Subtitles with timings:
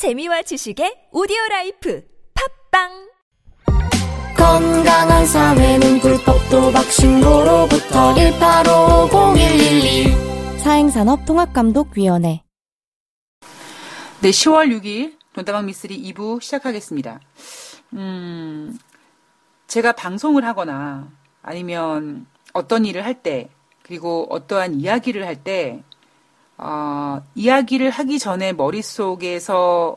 [0.00, 3.12] 재미와 지식의 오디오 라이프 팟빵!
[4.34, 12.42] 건강한 사회는 불법도박 신고로부터 1850112 사행산업통합감독위원회.
[14.22, 17.20] 네, 10월 6일 돈다방 미스리 2부 시작하겠습니다.
[17.92, 18.78] 음,
[19.66, 21.12] 제가 방송을 하거나
[21.42, 23.50] 아니면 어떤 일을 할 때,
[23.82, 25.82] 그리고 어떠한 이야기를 할 때,
[26.62, 29.96] 어, 이야기를 하기 전에 머릿속에서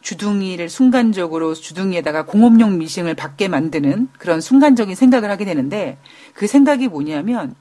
[0.00, 5.98] 주둥이를 순간적으로 주둥이에다가 공업용 미싱을 받게 만드는 그런 순간적인 생각을 하게 되는데
[6.34, 7.54] 그 생각이 뭐냐면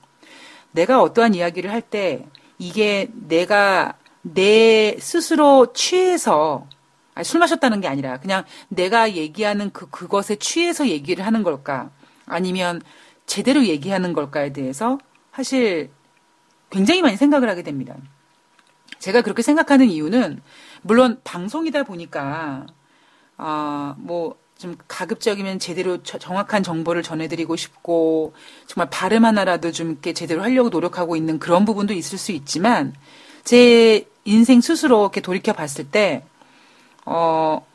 [0.71, 2.25] 내가 어떠한 이야기를 할 때
[2.57, 6.67] 이게 내가 내 스스로 취해서
[7.15, 11.89] 아니, 술 마셨다는 게 아니라 그냥 내가 얘기하는 그 그것에 취해서 얘기를 하는 걸까?
[12.25, 12.81] 아니면
[13.25, 14.97] 제대로 얘기하는 걸까에 대해서?
[15.33, 15.89] 사실
[16.69, 17.95] 굉장히 많이 생각을 하게 됩니다.
[18.99, 20.41] 제가 그렇게 생각하는 이유는
[20.81, 22.65] 물론 방송이다 보니까
[23.37, 28.33] 아뭐좀 가급적이면 제대로 저- 정확한 정보를 전해드리고 싶고
[28.67, 32.93] 정말 발음 하나라도 좀 이렇게 제대로 하려고 노력하고 있는 그런 부분도 있을 수 있지만
[33.43, 36.23] 제 인생 스스로 이렇게 돌이켜 봤을 때
[37.05, 37.65] 어,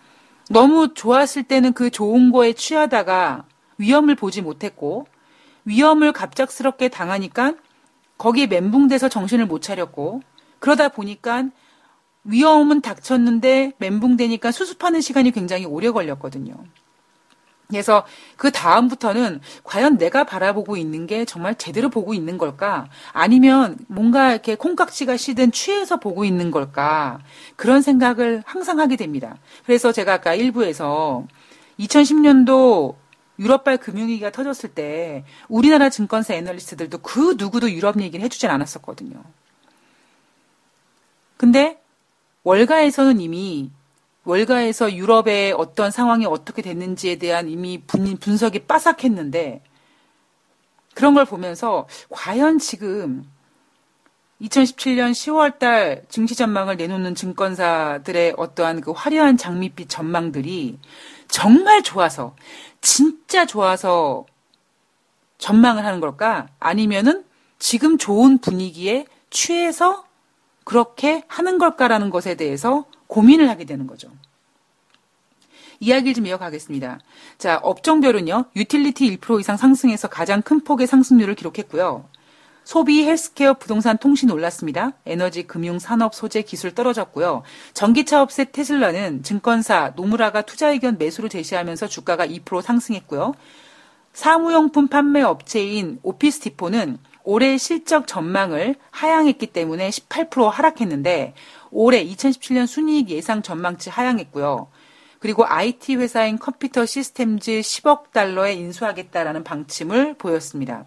[0.51, 3.45] 너무 좋았을 때는 그 좋은 거에 취하다가
[3.79, 5.07] 위험을 보지 못했고
[5.65, 7.55] 위험을 갑작스럽게 당하니까
[8.19, 10.23] 거기에 멘붕돼서 정신을 못 차렸고
[10.59, 11.45] 그러다 보니까
[12.25, 16.55] 위험은 닥쳤는데 멘붕되니까 수습하는 시간이 굉장히 오래 걸렸거든요.
[17.69, 18.05] 그래서
[18.37, 22.89] 그 다음부터는 과연 내가 바라보고 있는 게 정말 제대로 보고 있는 걸까?
[23.13, 27.21] 아니면 뭔가 이렇게 콩깍지가 시든 취해서 보고 있는 걸까?
[27.57, 29.37] 그런 생각을 항상 하게 됩니다.
[29.65, 31.27] 그래서 제가 아까 일부에서
[31.81, 32.95] 2010년도
[33.39, 39.23] 유럽발 금융위기가 터졌을 때 우리나라 증권사 애널리스트들도 그 누구도 유럽 얘기를 해주진 않았었거든요.
[41.37, 41.81] 근데
[42.45, 43.71] 월가에서는 이미
[44.25, 49.63] 월가에서 유럽의 어떤 상황이 어떻게 됐는지에 대한 이미 분, 분석이 빠삭했는데
[50.95, 53.29] 그런 걸 보면서 과연 지금
[54.41, 60.79] 2017년 10월 달 증시 전망을 내놓는 증권사들의 어떠한 그 화려한 장밋빛 전망들이
[61.29, 62.35] 정말 좋아서
[62.85, 64.27] 진짜 좋아서
[65.39, 66.49] 전망을 하는 걸까?
[66.61, 67.25] 아니면은
[67.59, 70.05] 지금 좋은 분위기에 취해서
[70.65, 74.11] 그렇게 하는 걸까라는 것에 대해서 고민을 하게 되는 거죠.
[75.81, 77.01] 이야기를 좀 이어가겠습니다.
[77.39, 82.05] 자, 업종별은요, 유틸리티 1% 이상 상승해서 가장 큰 폭의 상승률을 기록했고요.
[82.65, 84.93] 소비, 헬스케어, 부동산, 통신 올랐습니다.
[85.05, 87.43] 에너지, 금융, 산업, 소재, 기술 떨어졌고요.
[87.75, 93.35] 전기차 업체 테슬라는 증권사 노무라가 투자 의견 매수를 제시하면서 주가가 2% 상승했고요.
[94.15, 101.35] 사무용품 판매 업체인 오피스디포는 올해 실적 전망을 하향했기 때문에 18% 하락했는데
[101.71, 104.69] 올해 2017년 순이익 예상 전망치 하향했고요.
[105.19, 110.85] 그리고 IT 회사인 컴퓨터 시스템즈 10억 달러에 인수하겠다라는 방침을 보였습니다.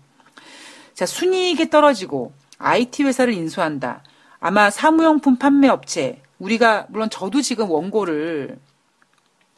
[0.98, 4.02] 자, 순이익이 떨어지고 IT 회사를 인수한다.
[4.40, 8.58] 아마 사무용품 판매 업체, 우리가 물론 저도 지금 원고를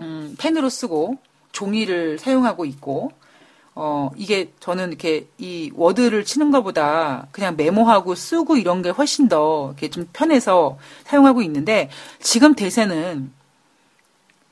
[0.01, 1.17] 음, 펜으로 쓰고
[1.53, 3.13] 종이를 사용하고 있고
[3.73, 9.67] 어, 이게 저는 이렇게 이 워드를 치는 것보다 그냥 메모하고 쓰고 이런 게 훨씬 더
[9.67, 11.89] 이렇게 좀 편해서 사용하고 있는데
[12.19, 13.31] 지금 대세는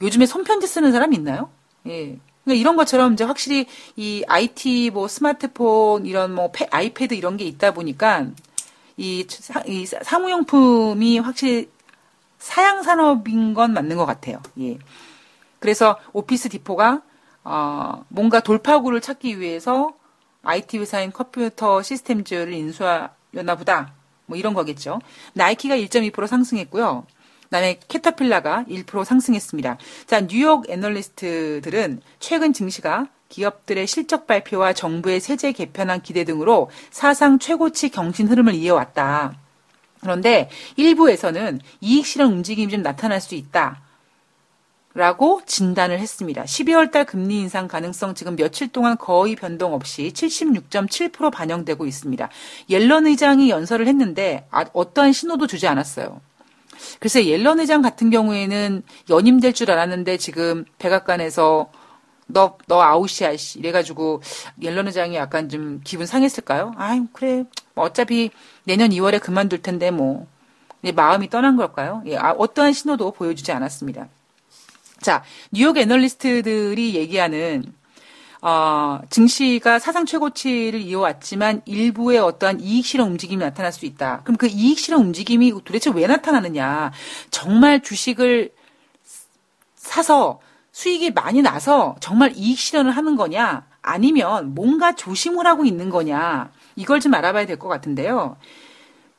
[0.02, 1.50] 요즘에 손편지 쓰는 사람 있나요?
[1.86, 2.18] 예.
[2.48, 7.44] 그러니까 이런 것처럼 이제 확실히 이 IT 뭐 스마트폰 이런 뭐 패- 아이패드 이런 게
[7.44, 8.28] 있다 보니까
[8.96, 11.70] 이, 사, 이 사- 사무용품이 확실히
[12.40, 14.42] 사양 산업인 건 맞는 것 같아요.
[14.62, 14.78] 예.
[15.60, 17.02] 그래서 오피스 디포가
[17.44, 19.92] 어, 뭔가 돌파구를 찾기 위해서
[20.44, 23.92] IT 회사인 컴퓨터 시스템즈를 인수하려나 보다.
[24.26, 25.00] 뭐 이런 거겠죠.
[25.34, 27.06] 나이키가 1.2% 상승했고요.
[27.48, 29.78] 그다음에 캐터필라가 1% 상승했습니다.
[30.06, 37.90] 자, 뉴욕 애널리스트들은 최근 증시가 기업들의 실적 발표와 정부의 세제 개편안 기대 등으로 사상 최고치
[37.90, 39.38] 경신 흐름을 이어왔다.
[40.02, 43.82] 그런데 일부에서는 이익 실현 움직임이 좀 나타날 수 있다.
[44.94, 46.44] 라고 진단을 했습니다.
[46.44, 52.30] 12월 달 금리 인상 가능성 지금 며칠 동안 거의 변동 없이 76.7% 반영되고 있습니다.
[52.72, 56.20] 옐런 의장이 연설을 했는데 아, 어떠한 신호도 주지 않았어요.
[57.00, 61.70] 글쎄 옐런 의장 같은 경우에는 연임될 줄 알았는데 지금 백악관에서
[62.28, 63.60] 너, 너 아웃이야, 씨.
[63.60, 64.22] 이래가지고,
[64.62, 66.74] 옐런 의장이 약간 좀 기분 상했을까요?
[66.76, 67.46] 아이, 그래.
[67.74, 68.32] 뭐 어차피
[68.66, 70.28] 내년 2월에 그만둘 텐데, 뭐.
[70.94, 72.04] 마음이 떠난 걸까요?
[72.06, 74.08] 예, 아, 어떠한 신호도 보여주지 않았습니다.
[75.02, 77.64] 자, 뉴욕 애널리스트들이 얘기하는,
[78.48, 84.22] 어, 증시가 사상 최고치를 이어왔지만 일부의 어떠한 이익 실현 움직임이 나타날 수 있다.
[84.24, 86.94] 그럼 그 이익 실현 움직임이 도대체 왜 나타나느냐?
[87.30, 88.54] 정말 주식을
[89.76, 90.40] 사서
[90.72, 93.68] 수익이 많이 나서 정말 이익 실현을 하는 거냐?
[93.82, 96.50] 아니면 뭔가 조심을 하고 있는 거냐?
[96.78, 98.38] 이걸 좀 알아봐야 될 것 같은데요.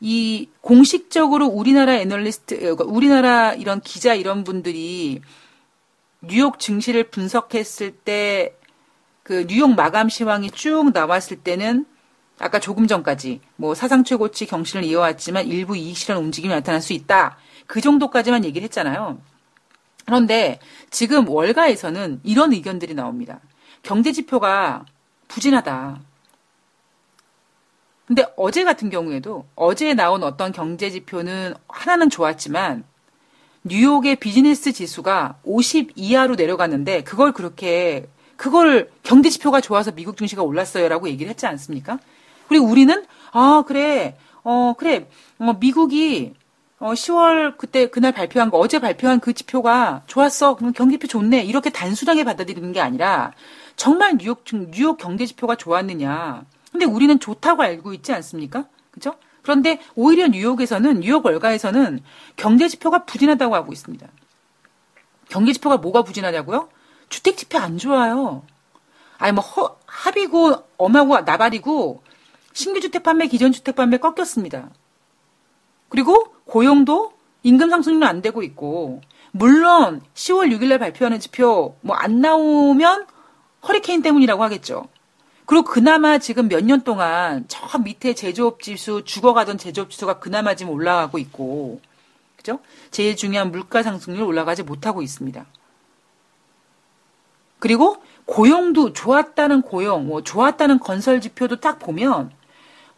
[0.01, 5.21] 이 공식적으로 우리나라 애널리스트, 그러니까 우리나라 이런 기자 이런 분들이
[6.23, 8.55] 뉴욕 증시를 분석했을 때
[9.29, 11.85] 그 뉴욕 마감 시황이 쭉 나왔을 때는
[12.39, 17.37] 아까 조금 전까지 뭐 사상 최고치 경신을 이어왔지만 일부 이익 실현 움직임이 나타날 수 있다.
[17.67, 19.21] 그 정도까지만 얘기를 했잖아요.
[20.07, 20.59] 그런데
[20.89, 23.41] 지금 월가에서는 이런 의견들이 나옵니다.
[23.83, 24.87] 경제 지표가
[25.29, 26.01] 부진하다.
[28.07, 32.83] 근데 어제 같은 경우에도 어제 나온 어떤 경제 지표는 하나는 좋았지만
[33.65, 38.09] 뉴욕의 비즈니스 지수가 50 이하로 내려갔는데 그걸 그렇게
[38.39, 41.99] 그걸 경제 지표가 좋아서 미국 증시가 올랐어요라고 얘기를 했지 않습니까?
[42.49, 45.09] 그리고 우리는 아 그래 어 그래
[45.39, 46.35] 어 미국이
[46.79, 51.69] 어 10월 그때 그날 발표한 거 어제 발표한 그 지표가 좋았어 그럼 경제표 좋네 이렇게
[51.69, 53.33] 단순하게 받아들이는 게 아니라
[53.75, 58.67] 정말 뉴욕 뉴욕 경제 지표가 좋았느냐 근데 우리는 좋다고 알고 있지 않습니까?
[58.93, 59.15] 그죠?
[59.43, 62.01] 그런데 오히려 뉴욕에서는 뉴욕 월가에서는
[62.37, 64.07] 경제 지표가 부진하다고 하고 있습니다.
[65.29, 66.69] 경제 지표가 뭐가 부진하냐고요?
[67.09, 68.43] 주택 지표 안 좋아요.
[69.19, 72.03] 아니 뭐 허, 합이고 엄하고 나발이고
[72.53, 74.71] 신규 주택 판매, 기존 주택 판매 꺾였습니다.
[75.89, 77.13] 그리고 고용도
[77.43, 79.01] 임금 상승률은 안 되고 있고
[79.31, 83.07] 물론 10월 6일 날 발표하는 지표 뭐 안 나오면
[83.67, 84.89] 허리케인 때문이라고 하겠죠.
[85.47, 90.73] 그리고 그나마 지금 몇 년 동안 저 밑에 제조업 지수, 죽어가던 제조업 지수가 그나마 지금
[90.73, 91.81] 올라가고 있고,
[92.37, 92.61] 그죠?
[92.91, 95.47] 제일 중요한 물가 상승률 올라가지 못하고 있습니다.
[97.59, 97.97] 그리고
[98.27, 102.31] 고용도 좋았다는 고용, 뭐 좋았다는 건설 지표도 딱 보면,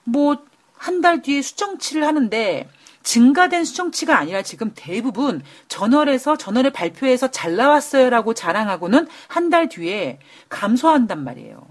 [0.05, 0.37] 뭐
[0.77, 2.69] 한 달 뒤에 수정치를 하는데,
[3.03, 10.19] 증가된 수정치가 아니라 지금 대부분 저널에서 저널에 발표해서 잘 나왔어요라고 자랑하고는 한 달 뒤에
[10.49, 11.67] 감소한단 말이에요.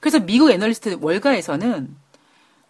[0.00, 1.96] 그래서 미국 애널리스트 월가에서는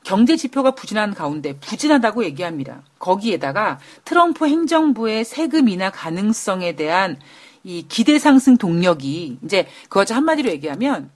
[0.04, 2.82] 경제 지표가 부진한 가운데 부진하다고 얘기합니다.
[2.98, 7.18] 거기에다가 트럼프 행정부의 세금 인하 가능성에 대한
[7.64, 11.10] 이 기대 상승 동력이 이제 그거 한마디로 얘기하면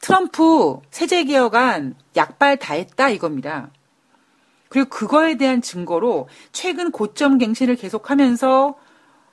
[0.00, 3.70] 트럼프 세제 개혁안 약발 다 했다 이겁니다.
[4.68, 8.74] 그리고 그거에 대한 증거로 최근 고점 갱신을 계속하면서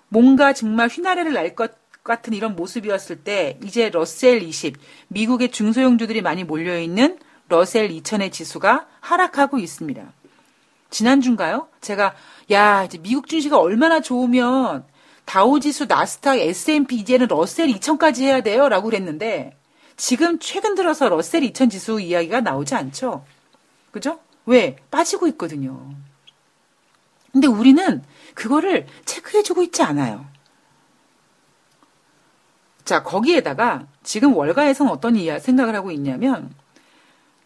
[0.09, 4.77] 뭔가 정말 휘나레를 날 것 같은 이런 모습이었을 때 이제 러셀 20,
[5.09, 7.19] 미국의 중소형주들이 많이 몰려 있는
[7.49, 10.11] 러셀 2000의 지수가 하락하고 있습니다.
[10.89, 11.67] 지난주인가요?
[11.81, 12.15] 제가
[12.51, 14.85] 야 이제 미국 증시가 얼마나 좋으면
[15.29, 19.55] 다우지수, 나스닥, S&P 이제는 러셀 2000까지 해야 돼요라고 그랬는데
[19.95, 23.23] 지금 최근 들어서 러셀 2000 지수 이야기가 나오지 않죠.
[23.91, 24.19] 그죠?
[24.47, 24.77] 왜?
[24.89, 25.87] 빠지고 있거든요.
[27.31, 28.03] 근데 우리는
[28.33, 30.25] 그거를 체크해주고 있지 않아요.
[32.83, 36.51] 자, 거기에다가 지금 월가에서는 어떤 이야 생각을 하고 있냐면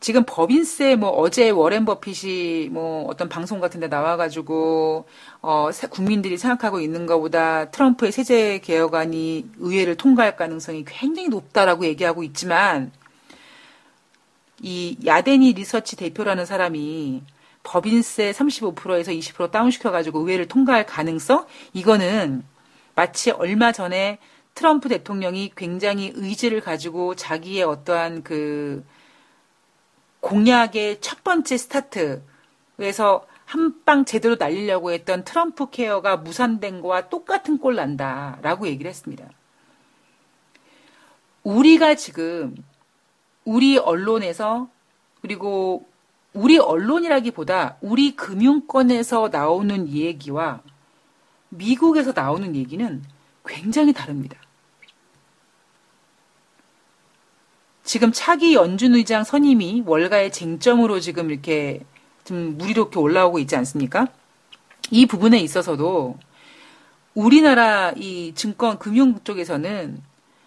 [0.04, 5.06] 지금 법인세 뭐 어제 워렌 버핏이 뭐 어떤 방송 같은 데 나와가지고
[5.42, 12.92] 어 국민들이 생각하고 있는 것보다 트럼프의 세제 개혁안이 의회를 통과할 가능성이 굉장히 높다라고 얘기하고 있지만
[14.62, 17.24] 이 야데니 리서치 대표라는 사람이
[17.64, 21.46] 법인세 35%에서 20% 다운시켜가지고 의회를 통과할 가능성?
[21.72, 22.44] 이거는
[22.94, 24.20] 마치 얼마 전에
[24.54, 28.84] 트럼프 대통령이 굉장히 의지를 가지고 자기의 어떠한 그
[30.24, 37.76] 공약의 첫 번째 스타트에서 한 방 제대로 날리려고 했던 트럼프 케어가 무산된 거와 똑같은 꼴
[37.76, 39.30] 난다라고 얘기를 했습니다.
[41.44, 42.56] 우리가 지금
[43.46, 44.70] 우리 언론에서
[45.22, 45.86] 그리고
[46.34, 50.62] 우리 언론이라기보다 우리 금융권에서 나오는 얘기와
[51.50, 53.04] 미국에서 나오는 얘기는
[53.46, 54.38] 굉장히 다릅니다.
[57.94, 61.82] 지금 차기 연준 의장 선임이 월가의 쟁점으로 지금 이렇게
[62.26, 64.08] 좀 무리롭게 올라오고 있지 않습니까?
[64.90, 66.18] 이 부분에 있어서도
[67.14, 70.02] 우리나라 이 증권 금융 쪽에서는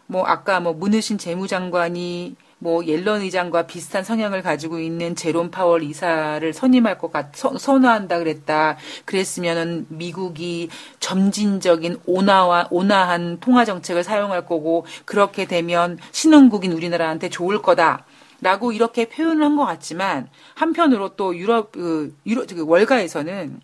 [0.09, 6.52] 뭐 아까 뭐 문으신 재무장관이 뭐 옐런 의장과 비슷한 성향을 가지고 있는 제롬 파월 이사를
[6.52, 8.78] 선임할 것 같, 서, 선호한다 그랬다.
[9.04, 10.70] 그랬으면은 미국이
[11.00, 18.04] 점진적인 온화와 온화한 통화 정책을 사용할 거고 그렇게 되면 신흥국인 우리나라한테 좋을 거다.
[18.42, 23.60] 라고 이렇게 표현을 한 것 같지만 한편으로 또 유럽 그 유럽 그 월가에서는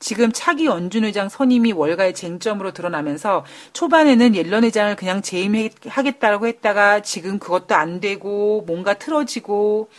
[0.00, 7.38] 지금 차기 연준 의장 선임이 월가의 쟁점으로 드러나면서 초반에는 옐런 의장을 그냥 재임하겠다고 했다가 지금
[7.38, 9.90] 그것도 안 되고 뭔가 틀어지고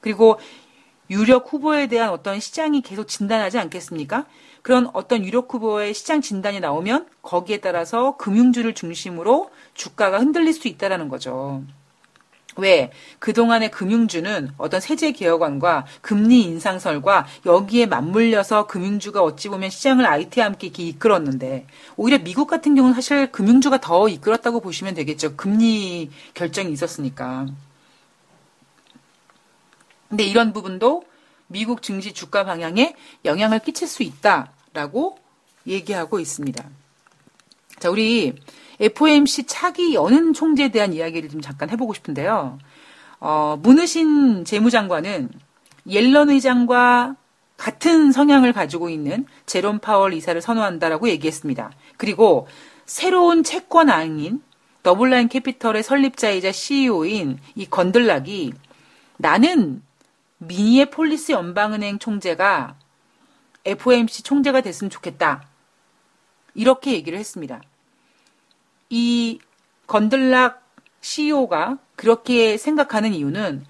[0.00, 0.38] 그리고
[1.10, 4.26] 유력 후보에 대한 어떤 시장이 계속 진단하지 않겠습니까?
[4.62, 11.08] 그런 어떤 유력 후보의 시장 진단이 나오면 거기에 따라서 금융주를 중심으로 주가가 흔들릴 수 있다라는
[11.08, 11.64] 거죠.
[12.56, 12.90] 왜?
[13.20, 20.66] 그동안의 금융주는 어떤 세제 개혁안과 금리 인상설과 여기에 맞물려서 금융주가 어찌 보면 시장을 IT와 함께
[20.66, 21.66] 이끌었는데
[21.96, 25.36] 오히려 미국 같은 경우는 사실 금융주가 더 이끌었다고 보시면 되겠죠.
[25.36, 27.46] 금리 결정이 있었으니까.
[30.08, 31.04] 근데 이런 부분도
[31.46, 35.18] 미국 증시 주가 방향에 영향을 끼칠 수 있다라고
[35.66, 36.64] 얘기하고 있습니다.
[37.80, 38.34] 자, 우리
[38.78, 42.58] FOMC 차기 여는 총재에 대한 이야기를 좀 잠깐 해보고 싶은데요.
[43.20, 45.30] 어, 문우신 재무장관은
[45.88, 47.16] 옐런 의장과
[47.56, 51.72] 같은 성향을 가지고 있는 제롬 파월 이사를 선호한다라고 얘기했습니다.
[51.96, 52.46] 그리고
[52.84, 54.42] 새로운 채권왕인
[54.82, 58.52] 더블라인 캐피털의 설립자이자 CEO인 이 건들락이
[59.16, 59.82] 나는
[60.38, 62.76] 미니애폴리스 연방은행 총재가
[63.64, 65.44] FOMC 총재가 됐으면 좋겠다.
[66.54, 67.60] 이렇게 얘기를 했습니다.
[68.90, 69.38] 이
[69.86, 70.62] 건들락
[71.00, 73.64] CEO가 그렇게 생각하는 이유는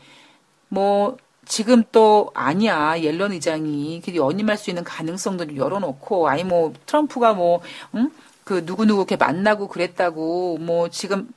[0.69, 7.35] 뭐 지금 또 아니야 옐런 의장이 연임할 수 있는 가능성도 좀 열어놓고 아니 뭐 트럼프가
[7.35, 7.61] 뭐
[7.95, 8.11] 응?
[8.45, 11.29] 그 누구 누구 이렇게 만나고 그랬다고 뭐 지금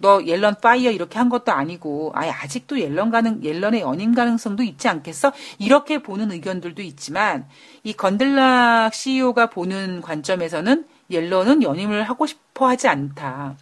[0.00, 4.88] 너 옐런 파이어 이렇게 한 것도 아니고 아예 아직도 옐런 가능 옐런의 연임 가능성도 있지
[4.88, 5.32] 않겠어?
[5.58, 7.46] 이렇게 보는 의견들도 있지만
[7.84, 13.56] 이 건들락 CEO가 보는 관점에서는 옐런은 연임을 하고 싶어 하지 않다.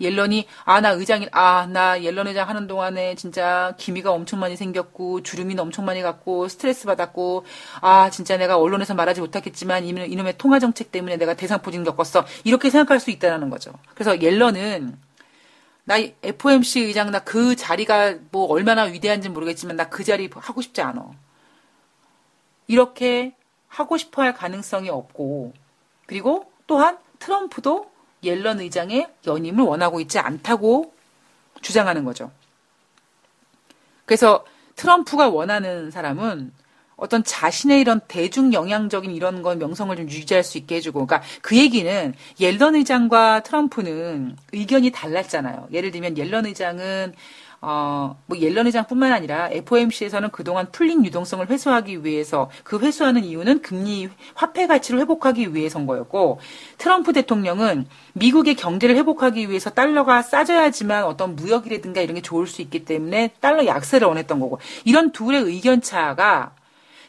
[0.00, 5.22] 옐런이 아 나 의장이 아 나 옐런 의장 하는 동안에 진짜 기미가 엄청 많이 생겼고
[5.22, 7.44] 주름이 엄청 많이 갔고 스트레스 받았고
[7.82, 12.98] 아 진짜 내가 언론에서 말하지 못했겠지만 이놈의 통화 정책 때문에 내가 대상포진 겪었어 이렇게 생각할
[12.98, 13.72] 수 있다는 거죠.
[13.94, 14.96] 그래서 옐런은
[15.84, 20.80] 나 FOMC 의장 나 그 자리가 뭐 얼마나 위대한지 모르겠지만 나 그 자리 하고 싶지
[20.80, 21.10] 않아.
[22.68, 23.34] 이렇게
[23.68, 25.52] 하고 싶어 할 가능성이 없고
[26.10, 27.88] 그리고 또한 트럼프도
[28.24, 30.92] 옐런 의장의 연임을 원하고 있지 않다고
[31.60, 32.32] 주장하는 거죠.
[34.06, 36.52] 그래서 트럼프가 원하는 사람은
[36.96, 41.56] 어떤 자신의 이런 대중 영향적인 이런 건 명성을 좀 유지할 수 있게 해주고, 그러니까 그
[41.56, 45.68] 얘기는 옐런 의장과 트럼프는 의견이 달랐잖아요.
[45.70, 47.14] 예를 들면 옐런 의장은
[47.62, 54.08] 어, 뭐 옐런 의장뿐만 아니라 FOMC에서는 그동안 풀린 유동성을 회수하기 위해서 그 회수하는 이유는 금리
[54.34, 56.40] 화폐 가치를 회복하기 위해서인 거였고
[56.78, 62.86] 트럼프 대통령은 미국의 경제를 회복하기 위해서 달러가 싸져야지만 어떤 무역이라든가 이런 게 좋을 수 있기
[62.86, 66.52] 때문에 달러 약세를 원했던 거고 이런 둘의 의견 차가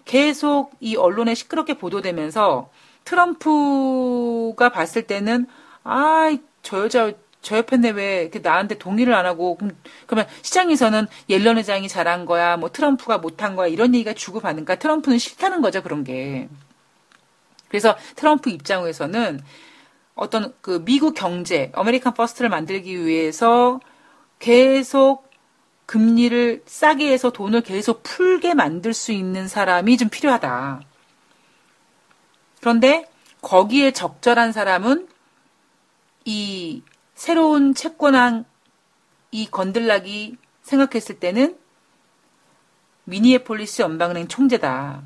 [0.04, 2.70] 계속 이 언론에 시끄럽게 보도되면서
[3.06, 5.48] 트럼프가 봤을 때는
[5.84, 9.58] 아, 저 여자 저 옆에 왜 나한테 동의를 안 하고
[10.06, 15.62] 그러면 시장에서는 옐런 회장이 잘한 거야 뭐 트럼프가 못한 거야 이런 얘기가 주고받으니까 트럼프는 싫다는
[15.62, 16.48] 거죠 그런 게
[17.68, 19.40] 그래서 트럼프 입장에서는
[20.14, 23.80] 어떤 그 미국 경제 American First를 만들기 위해서
[24.40, 25.32] 계속
[25.86, 30.82] 금리를 싸게 해서 돈을 계속 풀게 만들 수 있는 사람이 좀 필요하다.
[32.60, 33.10] 그런데
[33.42, 35.08] 거기에 적절한 사람은
[36.26, 36.82] 이
[37.22, 38.46] 새로운 채권왕
[39.30, 41.56] 이 건들락이 생각했을 때는
[43.04, 45.04] 미니애폴리스 연방은행 총재다.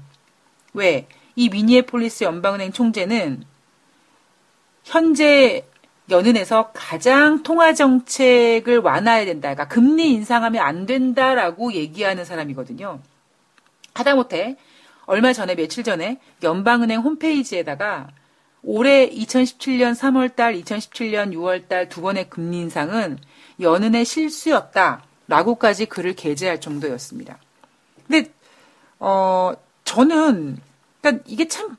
[0.76, 1.10] 왜?
[1.36, 3.44] 이 미니애폴리스 연방은행 총재는
[4.86, 5.68] 현재
[6.10, 9.54] 연은에서 가장 통화 정책을 완화해야 된다.
[9.54, 13.02] 그러니까 금리 인상하면 안 된다라고 얘기하는 사람이거든요.
[13.94, 14.56] 하다못해
[15.06, 18.08] 얼마 전에 며칠 전에 연방은행 홈페이지에다가
[18.66, 23.20] 올해 2017년 3월달, 2017년 6월달 두 번의 금리 인상은
[23.62, 27.38] 연은의 실수였다라고까지 글을 게재할 정도였습니다.
[28.08, 28.32] 근데
[29.00, 29.54] 어
[29.84, 30.58] 저는
[31.00, 31.78] 그러니까 이게 참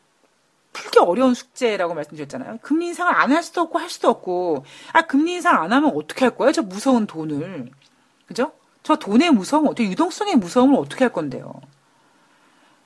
[0.72, 2.58] 풀기 어려운 숙제라고 말씀드렸잖아요.
[2.62, 6.24] 금리 인상을 안 할 수도 없고 할 수도 없고 아 금리 인상 안 하면 어떻게
[6.24, 6.52] 할 거예요?
[6.52, 7.70] 저 무서운 돈을
[8.26, 8.52] 그죠?
[8.84, 11.52] 저 돈의 무서움, 저 유동성의 무서움을 어떻게 할 건데요?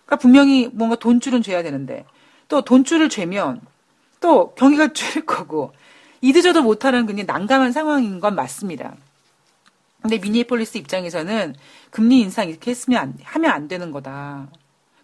[0.07, 2.07] 그러니까 분명히 뭔가 돈줄은 줘야 되는데
[2.49, 3.61] 또 돈줄을 죄면
[4.21, 5.73] 또 경기가 줄 거고
[6.21, 8.95] 이드저도 못하는 그냥 난감한 상황인 건 맞습니다.
[10.03, 11.55] 근데 미니폴리스 입장에서는
[11.91, 14.49] 금리 인상 이렇게 했으면 안, 하면 안 되는 거다.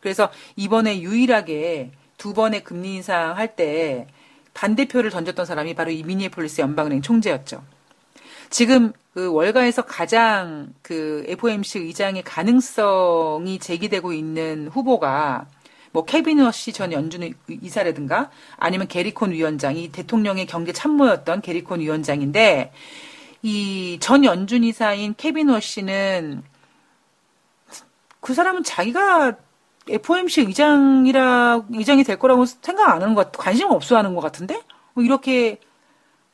[0.00, 4.06] 그래서 이번에 유일하게 두 번의 금리 인상 할 때
[4.54, 7.62] 반대표를 던졌던 사람이 바로 이 미니폴리스 연방은행 총재였죠.
[8.49, 15.46] 지금 그 월가에서 가장 그 FOMC 의장의 가능성이 제기되고 있는 후보가
[15.96, 22.70] 뭐 케빈 워시 전 연준 이사라든가 아니면 게리콘 위원장, 이 대통령의 경제 참모였던 게리콘 위원장인데
[23.42, 26.42] 이 전 연준 이사인 케빈 워시는
[28.20, 29.38] 그 사람은 자기가
[29.88, 34.60] FOMC 의장이라 의장이 될 거라고 생각 안 하는 것 같, 관심 없어 하는 것 같은데
[34.92, 35.60] 뭐 이렇게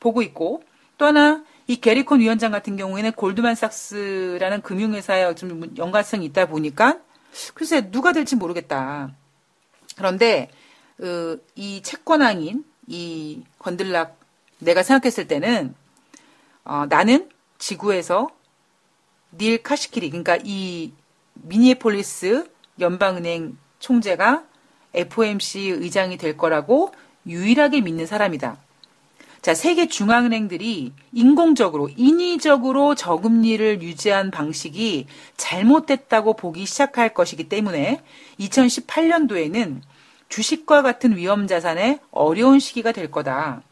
[0.01, 0.61] 보고 있고
[0.97, 6.99] 또 하나 이 게리콘 위원장 같은 경우에는 골드만삭스라는 금융회사에 좀 연관성이 있다 보니까
[7.53, 9.13] 글쎄 누가 될지 모르겠다.
[9.95, 10.49] 그런데
[10.99, 14.17] 어, 이 채권왕인 이 건들락
[14.59, 15.73] 내가 생각했을 때는
[16.63, 18.29] 어, 나는 지구에서
[19.37, 20.93] 닐 카시키리 그러니까 이
[21.33, 24.45] 미니애폴리스 연방은행 총재가
[24.93, 26.93] FOMC 의장이 될 거라고
[27.25, 28.57] 유일하게 믿는 사람이다.
[29.43, 38.01] 자, 세계 중앙은행들이 인공적으로, 인위적으로 저금리를 유지한 방식이 잘못됐다고 보기 시작할 것이기 때문에
[38.39, 39.81] 2018년도에는
[40.29, 43.63] 주식과 같은 위험 자산에 어려운 시기가 될 거다.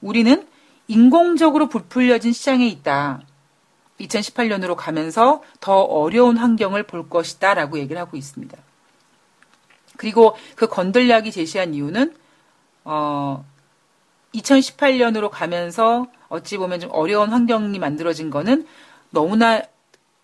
[0.00, 0.46] 우리는
[0.86, 3.22] 인공적으로 부풀려진 시장에 있다.
[3.98, 8.56] 2018년으로 가면서 더 어려운 환경을 볼 것이다 라고 얘기를 하고 있습니다.
[9.96, 12.14] 그리고 그 건들약이 제시한 이유는
[12.84, 13.44] 어
[14.34, 18.66] 2018년으로 가면서 어찌 보면 좀 어려운 환경이 만들어진 거는
[19.10, 19.62] 너무나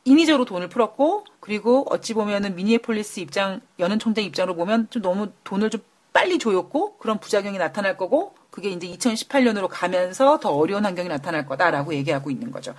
[0.04, 5.70] 인위적으로 돈을 풀었고 그리고 어찌 보면은 미니애폴리스 입장 연은 총장 입장으로 보면 좀 너무 돈을
[5.70, 5.82] 좀
[6.12, 11.94] 빨리 조였고 그런 부작용이 나타날 거고 그게 이제 2018년으로 가면서 더 어려운 환경이 나타날 거다라고
[11.94, 12.74] 얘기하고 있는 거죠.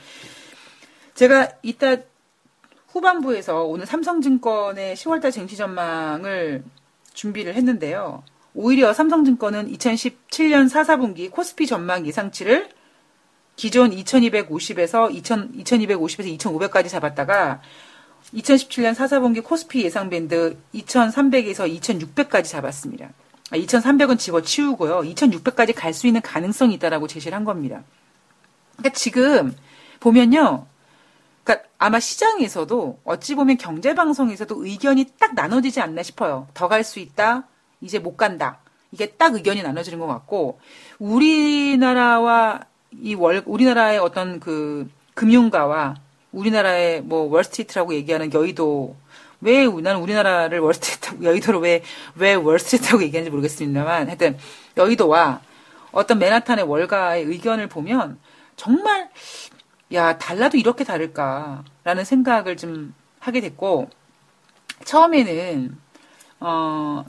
[1.16, 1.98] 제가 이따
[2.88, 6.64] 후반부에서 오늘 삼성증권의 10월달 쟁취 전망을
[7.14, 8.24] 준비를 했는데요.
[8.56, 12.70] 오히려 삼성증권은 2017년 4, 4분기 코스피 전망 예상치를
[13.58, 17.62] 기존 2250에서 2000, 2250에서 2500까지 잡았다가
[18.34, 23.10] 2017년 4, 4분기 코스피 예상 밴드 2300에서 2600까지 잡았습니다.
[23.52, 25.02] 아, 2300은 집어치우고요.
[25.02, 27.84] 2600까지 갈 수 있는 가능성이 있다라고 제시를 한 겁니다.
[28.78, 29.56] 그러니까 지금
[30.00, 30.66] 보면요.
[31.44, 36.48] 그러니까 아마 시장에서도 어찌 보면 경제 방송에서도 의견이 딱 나눠지지 않나 싶어요.
[36.54, 37.48] 더 갈 수 있다.
[37.86, 38.60] 이제 못 간다.
[38.92, 40.60] 이게 딱 의견이 나눠지는 것 같고
[41.00, 42.62] 우리나라와
[42.92, 45.96] 이 월, 우리나라의 어떤 그 금융가와
[46.32, 48.96] 우리나라의 뭐 월스트리트라고 얘기하는 여의도
[49.42, 51.84] 왜 나는 우리나라를 월스트리트 여의도로 왜
[52.16, 54.38] 왜 월스트리트라고 얘기하는지 모르겠습니다만 하여튼
[54.78, 55.42] 여의도와
[55.92, 58.18] 어떤 맨하탄의 월가의 의견을 보면
[58.56, 59.10] 정말
[59.94, 63.90] 야 달라도 이렇게 다를까라는 생각을 좀 하게 됐고
[64.84, 65.78] 처음에는
[66.40, 67.06] 어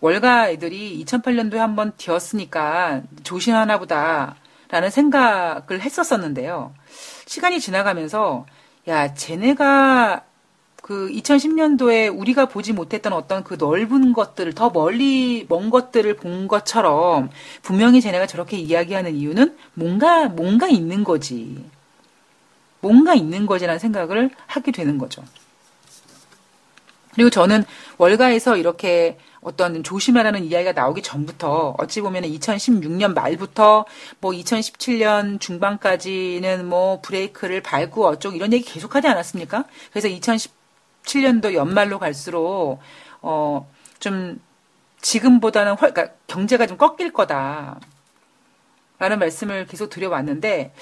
[0.00, 6.74] 월가 애들이 2008년도에 한번 되었으니까 조심하나 보다라는 생각을 했었었는데요.
[7.26, 8.46] 시간이 지나가면서
[8.88, 10.24] 야, 쟤네가
[10.86, 17.30] 그 2010년도에 우리가 보지 못했던 어떤 그 넓은 것들을 더 멀리 먼 것들을 본 것처럼
[17.62, 21.64] 분명히 쟤네가 저렇게 이야기하는 이유는 뭔가 뭔가 있는 거지.
[22.80, 25.24] 뭔가 있는 거지라는 생각을 하게 되는 거죠.
[27.14, 27.64] 그리고 저는
[27.98, 33.84] 월가에서 이렇게 어떤 조심하라는 이야기가 나오기 전부터 어찌 보면 2016년 말부터
[34.20, 39.64] 뭐 2017년 중반까지는 뭐 브레이크를 밟고 어쩌고 이런 얘기 계속하지 않았습니까?
[39.92, 42.78] 그래서 2017년도 연말로 갈수록
[43.22, 43.66] 어
[43.98, 44.40] 좀
[45.00, 47.80] 지금보다는 훨, 그러니까 경제가 좀 꺾일 거다.
[48.98, 50.74] 라는 말씀을 계속 드려왔는데,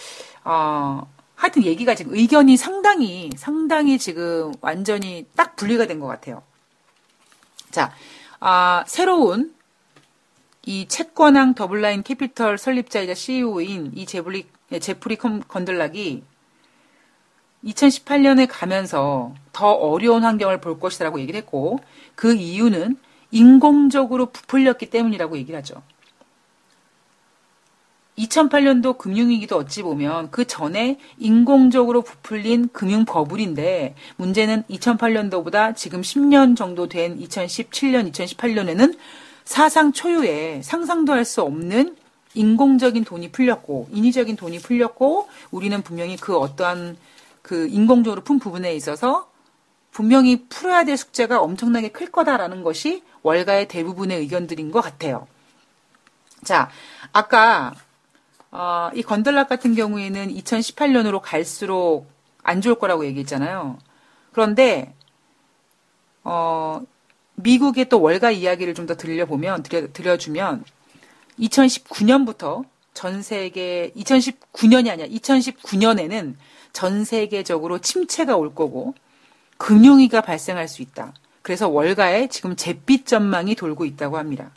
[0.44, 6.42] 어, 하여튼 얘기가 지금 의견이 상당히, 상당히 지금 완전히 딱 분리가 된 것 같아요.
[7.70, 7.92] 자,
[8.46, 9.54] 아, 새로운
[10.66, 16.22] 이 채권왕 더블라인 캐피털 설립자이자 CEO인 이 제블리, 예, 제프리 건들락이
[17.64, 21.78] 2018년에 가면서 더 어려운 환경을 볼 것이라고 얘기를 했고
[22.16, 22.98] 그 이유는
[23.30, 25.82] 인공적으로 부풀렸기 때문이라고 얘기를 하죠.
[28.18, 36.88] 2008년도 금융위기도 어찌 보면 그 전에 인공적으로 부풀린 금융 버블인데 문제는 2008년도보다 지금 10년 정도
[36.88, 38.96] 된 2017년, 2018년에는
[39.44, 41.96] 사상 초유의 상상도 할 수 없는
[42.34, 46.96] 인공적인 돈이 풀렸고 인위적인 돈이 풀렸고 우리는 분명히 그 어떠한
[47.42, 49.30] 그 인공적으로 푼 부분에 있어서
[49.92, 55.28] 분명히 풀어야 될 숙제가 엄청나게 클 거다라는 것이 월가의 대부분의 의견들인 것 같아요.
[56.42, 56.68] 자,
[57.12, 57.74] 아까
[58.56, 62.06] 어, 이 건들락 같은 경우에는 2018년으로 갈수록
[62.44, 63.78] 안 좋을 거라고 얘기했잖아요.
[64.30, 64.94] 그런데
[66.22, 66.80] 어,
[67.34, 70.64] 미국의 또 월가 이야기를 좀 더 들려보면 들려, 들려주면
[71.40, 76.34] 2019년부터 전 세계 2019년이 아니야 2019년에는
[76.72, 78.94] 전 세계적으로 침체가 올 거고
[79.58, 81.12] 금융위가 발생할 수 있다.
[81.42, 84.52] 그래서 월가에 지금 잿빛 전망이 돌고 있다고 합니다.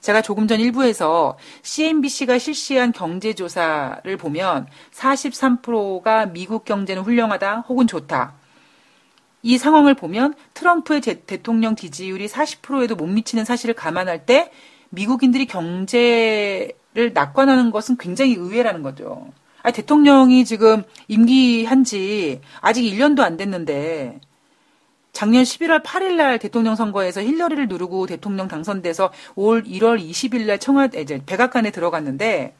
[0.00, 8.34] 제가 조금 전 일부에서 CNBC가 실시한 경제조사를 보면 43%가 미국 경제는 훌륭하다 혹은 좋다.
[9.42, 14.50] 이 상황을 보면 트럼프의 대통령 지지율이 40%에도 못 미치는 사실을 감안할 때
[14.90, 19.32] 미국인들이 경제를 낙관하는 것은 굉장히 의외라는 거죠.
[19.62, 24.20] 아니, 대통령이 지금 임기한 지 아직 1년도 안 됐는데
[25.20, 31.02] 작년 11월 8일 날 대통령 선거에서 힐러리를 누르고 대통령 당선돼서 올 1월 20일 날 청와대
[31.02, 32.54] 이제 백악관에 들어갔는데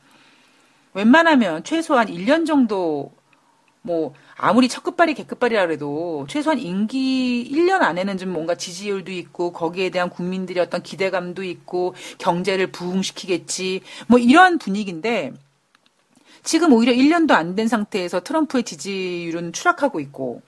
[0.93, 3.15] 웬만하면 최소한 1년 정도
[3.81, 9.89] 뭐 아무리 첫 끝발이 개끝발이라 그래도 최소한 임기 1년 안에는 좀 뭔가 지지율도 있고 거기에
[9.89, 15.33] 대한 국민들의 어떤 기대감도 있고 경제를 부흥시키겠지 뭐 이런 분위기인데
[16.43, 20.43] 지금 오히려 1년도 안 된 상태에서 트럼프의 지지율은 추락하고 있고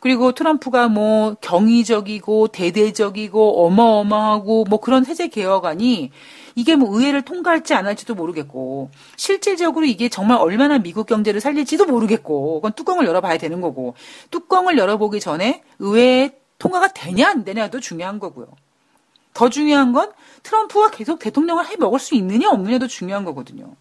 [0.00, 6.10] 그리고 트럼프가 뭐 경이적이고 대대적이고 어마어마하고 뭐 그런 세제 개혁안이
[6.54, 12.54] 이게 뭐 의회를 통과할지 안 할지도 모르겠고 실질적으로 이게 정말 얼마나 미국 경제를 살릴지도 모르겠고
[12.54, 13.94] 그건 뚜껑을 열어봐야 되는 거고
[14.30, 18.48] 뚜껑을 열어보기 전에 의회에 통과가 되냐 안 되냐도 중요한 거고요.
[19.34, 20.10] 더 중요한 건
[20.42, 23.74] 트럼프가 계속 대통령을 해 먹을 수 있느냐 없느냐도 중요한 거거든요.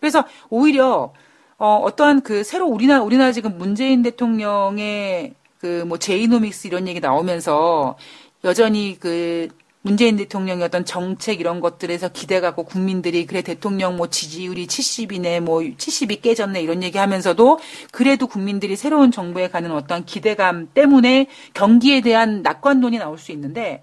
[0.00, 1.12] 그래서 오히려
[1.58, 7.96] 어, 어떠한 그 새로 우리나라, 우리나라 지금 문재인 대통령의 그 뭐 제이노믹스 이런 얘기 나오면서
[8.44, 9.48] 여전히 그
[9.82, 16.22] 문재인 대통령의 어떤 정책 이런 것들에서 기대가고 국민들이 그래 대통령 뭐 지지율이 70이네 뭐 70이
[16.22, 17.60] 깨졌네 이런 얘기 하면서도
[17.92, 23.82] 그래도 국민들이 새로운 정부에 가는 어떤 기대감 때문에 경기에 대한 낙관론이 나올 수 있는데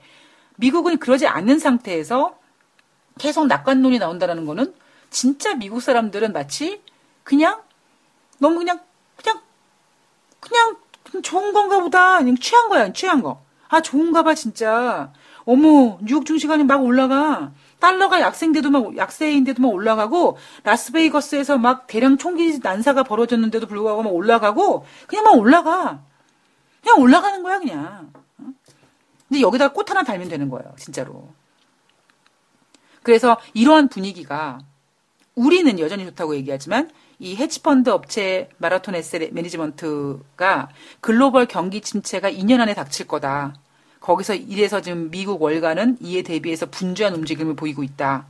[0.58, 2.36] 미국은 그러지 않는 상태에서
[3.18, 4.74] 계속 낙관론이 나온다는 거는
[5.10, 6.82] 진짜 미국 사람들은 마치
[7.24, 7.62] 그냥
[8.40, 8.80] 너무 그냥
[9.16, 9.42] 그냥
[10.40, 10.78] 그냥
[11.22, 12.18] 좋은 건가 보다.
[12.20, 13.44] 그냥 취한 거야, 취한 거.
[13.70, 15.12] 아, 좋은가 봐, 진짜.
[15.46, 17.52] 어머, 뉴욕 증시가막 올라가.
[17.80, 24.86] 달러가 약세인데도 막, 약세인데도 막 올라가고, 라스베이거스에서 막 대량 총기 난사가 벌어졌는데도 불구하고 막 올라가고,
[25.08, 26.02] 그냥 막 올라가.
[26.82, 28.12] 그냥 올라가는 거야, 그냥.
[28.38, 28.46] 어?
[29.28, 31.30] 근데 여기다가 꽃 하나 달면 되는 거예요, 진짜로.
[33.02, 34.60] 그래서 이러한 분위기가
[35.36, 36.90] 우리는 여전히 좋다고 얘기하지만
[37.24, 40.68] 이 헤지펀드 업체 마라톤 에셋 매니지먼트가
[41.00, 43.56] 글로벌 경기 침체가 2년 안에 닥칠 거다.
[44.02, 48.26] 거기서 이래서 지금 미국 월가는 이에 대비해서 분주한 움직임을 보이고 있다.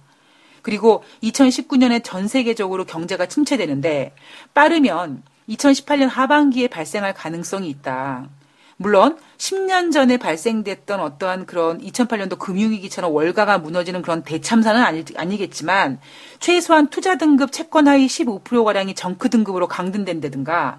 [0.62, 4.14] 그리고 2019년에 전 세계적으로 경제가 침체되는데
[4.54, 8.30] 빠르면 2018년 하반기에 발생할 가능성이 있다.
[8.78, 16.00] 물론 10년 전에 발생됐던 어떠한 그런 2008년도 금융위기처럼 월가가 무너지는 그런 대참사는 아니, 아니겠지만
[16.40, 20.78] 최소한 투자 등급 채권 하위 15%가량이 정크 등급으로 강등된다든가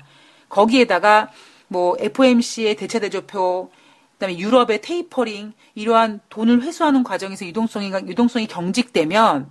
[0.49, 1.31] 거기에다가
[1.69, 3.71] 뭐 FOMC의 대체 대조표
[4.13, 9.51] 그다음에 유럽의 테이퍼링 이러한 돈을 회수하는 과정에서 유동성이 유동성이 경직되면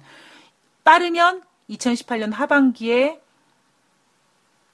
[0.84, 3.19] 빠르면 2018년 하반기에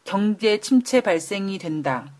[0.05, 2.13] 경제 침체 발생이 된다.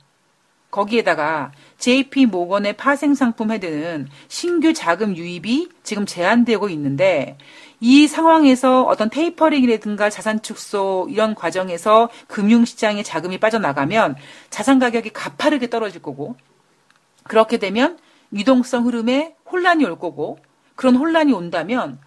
[0.72, 7.38] 거기에다가 JP 모건의 파생 상품 헤드는 신규 자금 유입이 지금 제한되고 있는데
[7.80, 14.16] 이 상황에서 어떤 테이퍼링이라든가 자산 축소 이런 과정에서 금융시장에 자금이 빠져나가면
[14.50, 16.36] 자산 가격이 가파르게 떨어질 거고
[17.24, 17.98] 그렇게 되면
[18.34, 20.38] 유동성 흐름에 혼란이 올 거고
[20.76, 22.00] 그런 혼란이 온다면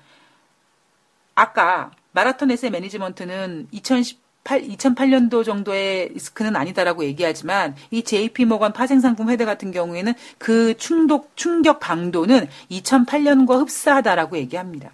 [1.35, 9.31] 아까 마라톤 에세 매니지먼트는 2010 2008년도 정도의 리스크는 아니다라고 얘기하지만 이 JP 모건 파생 상품
[9.31, 14.91] 회대 같은 경우에는 그 충독 충격 강도는 2008년과 흡사하다라고 얘기합니다.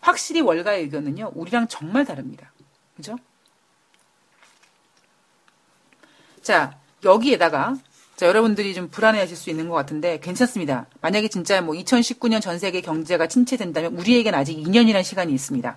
[0.00, 1.32] 확실히 월가의 의견은요.
[1.34, 2.50] 우리랑 정말 다릅니다.
[2.96, 3.18] 그죠?
[6.40, 7.76] 자, 여기에다가
[8.16, 10.86] 자, 여러분들이 좀 불안해하실 수 있는 것 같은데 괜찮습니다.
[11.00, 15.76] 만약에 진짜 뭐 2019년 전 세계 경제가 침체된다면 우리에겐 아직 2년이라는 시간이 있습니다.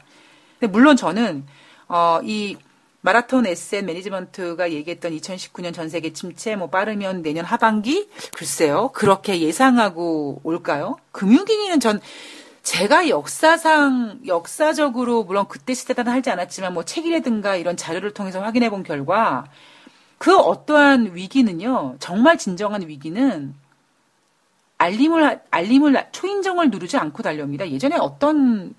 [0.62, 1.44] 근데 물론 저는
[1.88, 2.56] 어, 이
[3.02, 10.40] 마라톤 에셋 매니지먼트가 얘기했던 2019년 전 세계 침체 뭐 빠르면 내년 하반기 글쎄요 그렇게 예상하고
[10.44, 10.98] 올까요?
[11.12, 12.00] 금융위기는 전
[12.62, 18.84] 제가 역사상 역사적으로 물론 그때 시대는 하지 않았지만 뭐 책이라든가 이런 자료를 통해서 확인해 본
[18.84, 19.46] 결과
[20.20, 23.56] 그 어떠한 위기는요 정말 진정한 위기는
[24.78, 27.72] 알림을 알림을 초인종을 누르지 않고 달려옵니다.
[27.72, 28.76] 예전에 어떤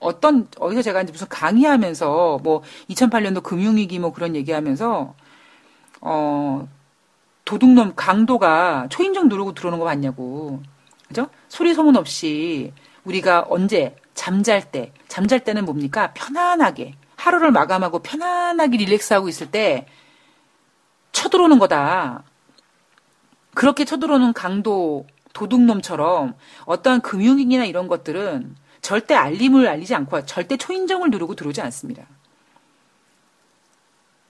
[0.00, 5.14] 어떤 어디서 제가 이제 무슨 강의하면서 뭐 2008년도 금융위기 뭐 그런 얘기하면서
[6.00, 6.68] 어
[7.44, 10.62] 도둑놈 강도가 초인종 누르고 들어오는 거 봤냐고
[11.06, 11.28] 그죠?
[11.48, 12.72] 소리 소문 없이
[13.04, 19.86] 우리가 언제 잠잘 때 잠잘 때는 뭡니까 편안하게 하루를 마감하고 편안하게 릴렉스하고 있을 때
[21.12, 22.22] 쳐들어오는 거다.
[23.54, 26.34] 그렇게 쳐들어오는 강도 도둑놈처럼
[26.64, 32.04] 어떠한 금융위기나 이런 것들은 절대 알림을 알리지 않고 절대 초인종을 누르고 들어오지 않습니다.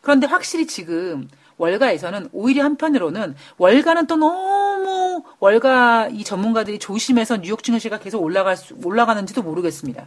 [0.00, 7.98] 그런데 확실히 지금 월가에서는 오히려 한편으로는 월가는 또 너무 월가 이 전문가들이 조심해서 뉴욕 증시가
[7.98, 10.06] 계속 올라갈 수, 올라가는지도 모르겠습니다.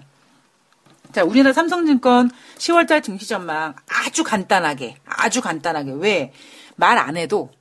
[1.11, 5.91] 자, 우리나라 삼성증권 10월달 증시 전망 아주 간단하게, 아주 간단하게.
[5.99, 6.33] 왜?
[6.75, 7.51] 말 안 해도,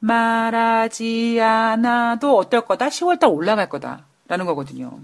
[0.00, 2.88] 말하지 않아도 어떨 거다?
[2.88, 4.06] 10월달 올라갈 거다.
[4.26, 4.98] 라는 거거든요.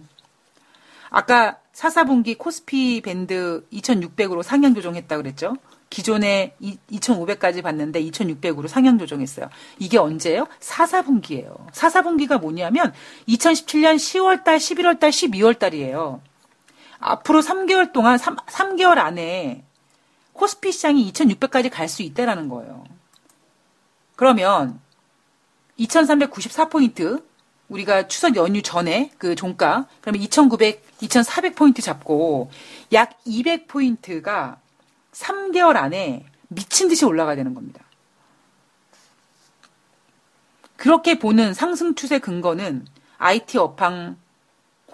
[1.13, 5.57] 아까 4, 4분기 코스피 밴드 2600으로 상향 조정했다 그랬죠?
[5.91, 6.57] 기존에
[6.91, 9.51] 2,500까지 봤는데 2,600으로 상향 조정했어요.
[9.79, 10.47] 이게 언제예요?
[10.59, 11.67] 4, 4분기예요.
[11.73, 12.95] 4, 4분기가 뭐냐면
[13.29, 16.21] 2017년 10월달, 11월달, 12월달이에요.
[16.99, 19.65] 앞으로 3개월 동안 3, 3개월 안에
[20.33, 22.85] 코스피 시장이 2,600까지 갈 수 있다라는 거예요.
[24.17, 24.81] 그러면
[25.79, 27.23] 2,394포인트
[27.69, 32.51] 우리가 추석 연휴 전에 그 종가 그러면 2,900, 2,400포인트 잡고
[32.93, 34.57] 약 200포인트가
[35.13, 37.83] 3개월 안에 미친 듯이 올라가야 되는 겁니다.
[40.77, 42.87] 그렇게 보는 상승 추세 근거는
[43.19, 44.17] IT 업황,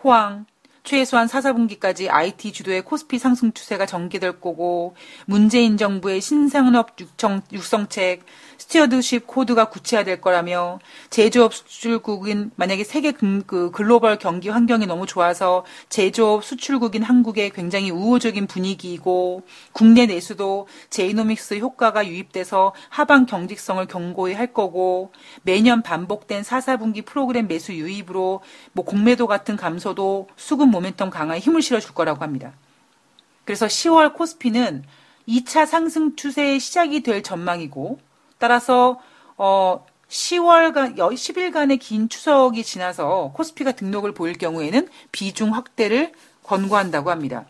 [0.02, 0.44] 호황,
[0.88, 4.94] 최소한 4, 4분기까지 IT 주도의 코스피 상승 추세가 전개될 거고
[5.26, 8.24] 문재인 정부의 신산업 육성, 육성책,
[8.56, 16.44] 스튜어드십 코드가 구체화될 거라며 제조업 수출국인 만약에 세계 그 글로벌 경기 환경이 너무 좋아서 제조업
[16.44, 25.12] 수출국인 한국에 굉장히 우호적인 분위기이고 국내 내수도 제이노믹스 효과가 유입돼서 하방 경직성을 견고히 할 거고
[25.42, 28.40] 매년 반복된 4, 4분기 프로그램 매수 유입으로
[28.72, 32.52] 뭐 공매도 같은 감소도 수급 모멘텀 강화에 힘을 실어줄 거라고 합니다.
[33.44, 34.84] 그래서 10월 코스피는
[35.28, 37.98] 2차 상승 추세의 시작이 될 전망이고
[38.38, 39.00] 따라서
[39.36, 46.12] 어 10월간 10일간의 긴 추석이 지나서 코스피가 등록을 보일 경우에는 비중 확대를
[46.44, 47.44] 권고한다고 합니다.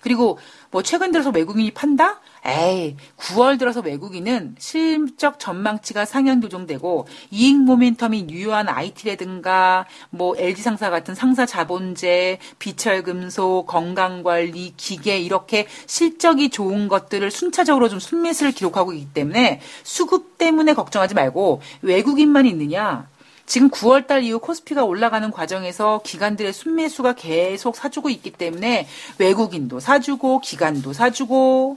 [0.00, 0.38] 그리고
[0.74, 2.20] 뭐 최근 들어서 외국인이 판다?
[2.44, 11.14] 에이, 9월 들어서 외국인은 실적 전망치가 상향 조정되고 이익 모멘텀이 유효한 IT라든가 뭐 LG상사 같은
[11.14, 19.60] 상사 자본재, 비철금속, 건강관리, 기계 이렇게 실적이 좋은 것들을 순차적으로 좀 순매수를 기록하고 있기 때문에
[19.84, 23.06] 수급 때문에 걱정하지 말고 외국인만 있느냐?
[23.46, 28.86] 지금 9월 달 이후 코스피가 올라가는 과정에서 기관들의 순매수가 계속 사주고 있기 때문에
[29.18, 31.76] 외국인도 사주고 기관도 사주고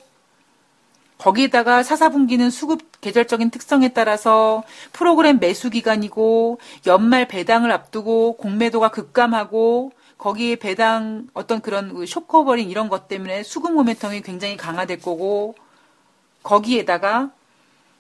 [1.18, 10.56] 거기에다가 사사분기는 수급 계절적인 특성에 따라서 프로그램 매수 기간이고 연말 배당을 앞두고 공매도가 급감하고 거기에
[10.56, 15.56] 배당 어떤 그런 그 short covering 이런 것 때문에 수급 모멘텀이 굉장히 강화될 거고
[16.44, 17.32] 거기에다가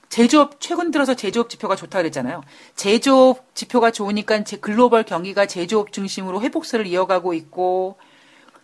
[0.09, 2.43] 제조업 최근 들어서 제조업 지표가 좋다 그랬잖아요.
[2.75, 7.97] 제조업 지표가 좋으니까 글로벌 경기가 제조업 중심으로 회복세를 이어가고 있고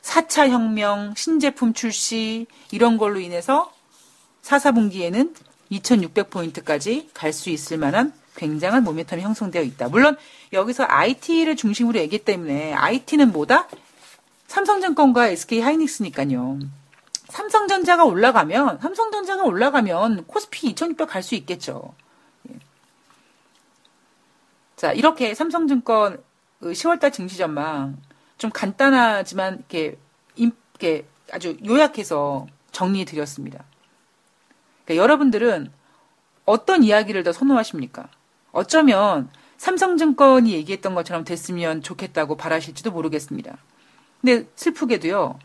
[0.02, 3.72] 4차 혁명, 신제품 출시 이런 걸로 인해서
[4.42, 5.34] 4, 4분기에는
[5.72, 9.90] 2600포인트까지 갈 수 있을 만한 굉장한 모멘텀이 형성되어 있다.
[9.90, 10.18] 물론
[10.52, 13.68] 여기서 IT를 중심으로 얘기했기 때문에 IT는 뭐다?
[14.48, 16.60] 삼성증권과 SK 하이닉스니까요.
[17.34, 21.96] 삼성전자가 올라가면 삼성전자가 올라가면 코스피 2600 갈 수 있겠죠.
[22.50, 22.60] 예.
[24.76, 26.22] 자 이렇게 삼성증권
[26.62, 27.98] 10월달 그 증시 전망
[28.38, 29.98] 좀 간단하지만 이렇게,
[30.36, 33.64] 이렇게 아주 요약해서 정리해 드렸습니다.
[34.86, 35.72] 그러니까 여러분들은
[36.46, 38.10] 어떤 이야기를 더 선호하십니까?
[38.52, 43.58] 어쩌면 삼성증권이 얘기했던 것처럼 됐으면 좋겠다고 바라실지도 모르겠습니다.
[44.22, 45.40] 근데 슬프게도요,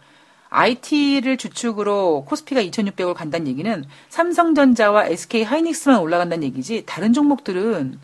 [0.50, 7.98] IT를 주축으로 코스피가 2,600을 간다는 얘기는 삼성전자와 SK 하이닉스만 올라간다는 얘기지, 다른 종목들은,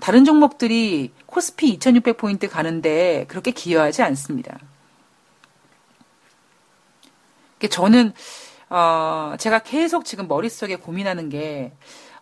[0.00, 4.58] 다른 종목들이 코스피 2,600 포인트 가는데 그렇게 기여하지 않습니다.
[7.70, 8.12] 저는
[8.72, 11.72] 어, 제가 계속 지금 머릿속에 고민하는 게,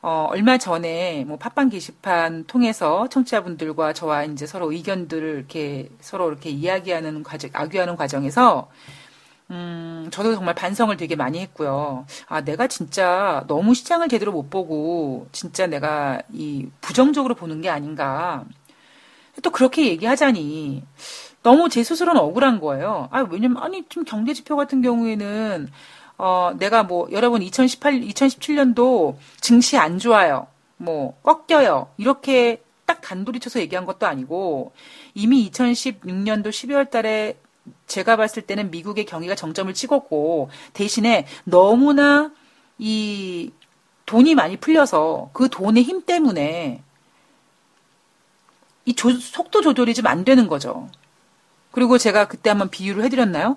[0.03, 6.51] 어, 얼마 전에 뭐 팟빵 게시판 통해서 청취자분들과 저와 이제 서로 의견들을 이렇게 서로 이렇게
[6.51, 8.69] 이야기하는 과정, 악유하는 과정에서,
[9.51, 12.07] 음, 저도 정말 반성을 되게 많이 했고요.
[12.29, 18.45] 아, 내가 진짜 너무 시장을 제대로 못 보고, 진짜 내가 이 부정적으로 보는 게 아닌가.
[19.43, 20.85] 또 그렇게 얘기하자니,
[21.43, 23.09] 너무 제 스스로는 억울한 거예요.
[23.11, 25.69] 아, 왜냐면, 아니, 좀 경제 지표 같은 경우에는,
[26.19, 30.47] 어, 내가 뭐, 여러분 2018, 2017년도 증시 안 좋아요.
[30.77, 31.89] 뭐, 꺾여요.
[31.97, 34.73] 이렇게 딱 단돌이 쳐서 얘기한 것도 아니고,
[35.15, 37.37] 이미 2016년도 12월 달에
[37.87, 42.31] 제가 봤을 때는 미국의 경기가 정점을 찍었고, 대신에 너무나
[42.79, 43.51] 이
[44.07, 46.83] 돈이 많이 풀려서 그 돈의 힘 때문에
[48.87, 50.89] 이 조- 속도 조절이 좀 안 되는 거죠.
[51.71, 53.57] 그리고 제가 그때 한번 비유를 해드렸나요?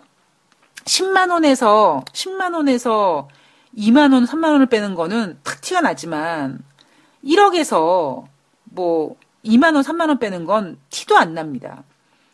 [0.85, 3.29] 10만 원에서 10만 원에서
[3.75, 6.59] 2만 원, 3만 원을 빼는 거는 탁 티가 나지만
[7.23, 8.25] 1억에서
[8.65, 11.83] 뭐 2만 원, 3만 원 빼는 건 티도 안 납니다.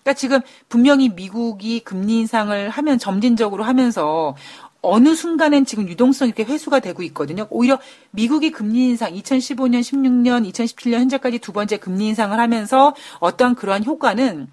[0.09, 4.35] 그러니까 지금 분명히 미국이 금리 인상을 하면 점진적으로 하면서
[4.81, 7.45] 어느 순간엔 지금 유동성이 이렇게 회수가 되고 있거든요.
[7.49, 7.79] 오히려
[8.11, 14.47] 미국이 금리 인상 2015년, 16년, 2017년 현재까지 두 번째 금리 인상을 하면서 어떠한 그러한 효과는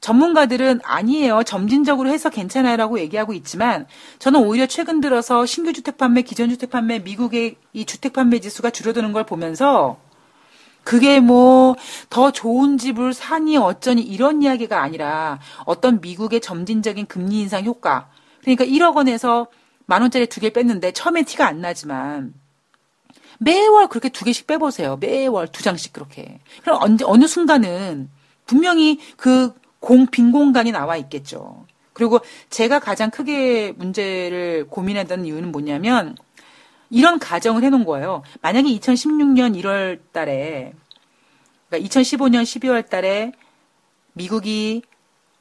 [0.00, 1.42] 전문가들은 아니에요.
[1.44, 3.86] 점진적으로 해서 괜찮아요라고 얘기하고 있지만
[4.18, 8.70] 저는 오히려 최근 들어서 신규 주택 판매, 기존 주택 판매, 미국의 이 주택 판매 지수가
[8.70, 9.98] 줄어드는 걸 보면서
[10.88, 11.76] 그게 뭐
[12.08, 18.08] 더 좋은 집을 사니 어쩌니 이런 이야기가 아니라 어떤 미국의 점진적인 금리 인상 효과.
[18.40, 19.48] 그러니까 1억 원에서
[19.84, 22.32] 만 원짜리 두 개 뺐는데 처음엔 티가 안 나지만
[23.38, 24.96] 매월 그렇게 두 개씩 빼보세요.
[24.96, 26.40] 매월 두 장씩 그렇게.
[26.62, 28.08] 그럼 언제 어느 순간은
[28.46, 31.66] 분명히 그 공, 빈 공간이 나와 있겠죠.
[31.92, 36.16] 그리고 제가 가장 크게 문제를 고민했던 이유는 뭐냐면
[36.90, 38.22] 이런 가정을 해놓은 거예요.
[38.40, 40.72] 만약에 2016년 1월 달에,
[41.68, 43.32] 그러니까 2015년 12월 달에
[44.14, 44.82] 미국이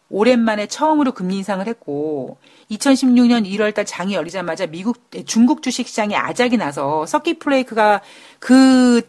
[0.09, 2.37] 오랜만에 처음으로 금리 인상을 했고
[2.71, 8.01] 2016년 1월 달 장이 열리자마자 미국 중국 주식 시장에 아작이 나서 서킷 브레이크가
[8.39, 9.01] 그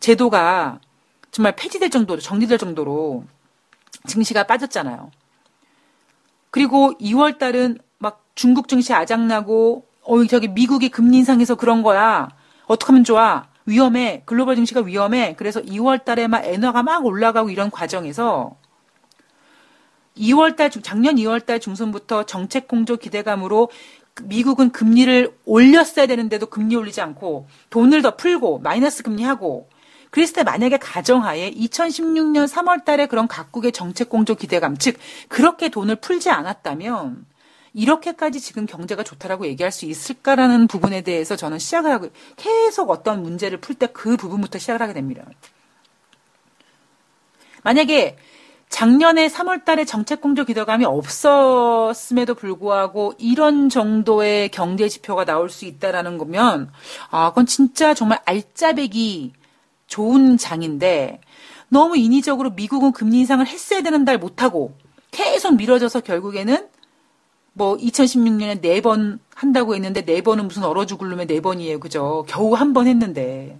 [0.00, 0.80] 제도가
[1.30, 3.24] 정말 폐지될 정도로 정리될 정도로
[4.06, 5.10] 증시가 빠졌잖아요.
[6.50, 12.28] 그리고 2월 달은 막 중국 증시 아작나고 어 저기 미국이 금리 인상해서 그런 거야.
[12.66, 13.49] 어떻게 하면 좋아?
[13.70, 14.22] 위험해.
[14.26, 15.34] 글로벌 증시가 위험해.
[15.36, 18.56] 그래서 2월 달에 막 엔화가 막 올라가고 이런 과정에서
[20.16, 23.70] 2월 달 작년 2월 달 중순부터 정책 공조 기대감으로
[24.24, 29.68] 미국은 금리를 올렸어야 되는데도 금리 올리지 않고 돈을 더 풀고 마이너스 금리하고
[30.10, 35.96] 그랬을 때 만약에 가정하에 2016년 3월 달에 그런 각국의 정책 공조 기대감, 즉, 그렇게 돈을
[35.96, 37.26] 풀지 않았다면,
[37.72, 43.58] 이렇게까지 지금 경제가 좋다라고 얘기할 수 있을까라는 부분에 대해서 저는 시작을 하고, 계속 어떤 문제를
[43.60, 45.24] 풀 때 그 부분부터 시작을 하게 됩니다.
[47.62, 48.16] 만약에
[48.68, 56.18] 작년에 3월 달에 정책 공조 기대감이 없었음에도 불구하고 이런 정도의 경제 지표가 나올 수 있다라는
[56.18, 56.70] 거면,
[57.10, 59.32] 아, 그건 진짜 정말 알짜배기
[59.88, 61.20] 좋은 장인데
[61.68, 64.76] 너무 인위적으로 미국은 금리 인상을 했어야 되는 달 못하고
[65.10, 66.68] 계속 미뤄져서 결국에는
[67.52, 71.80] 뭐 2016년에 네 번 한다고 했는데 네 번은 무슨 얼어 죽을 놈의 네 번이에요.
[71.80, 72.24] 그죠?
[72.28, 73.58] 겨우 한 번 했는데.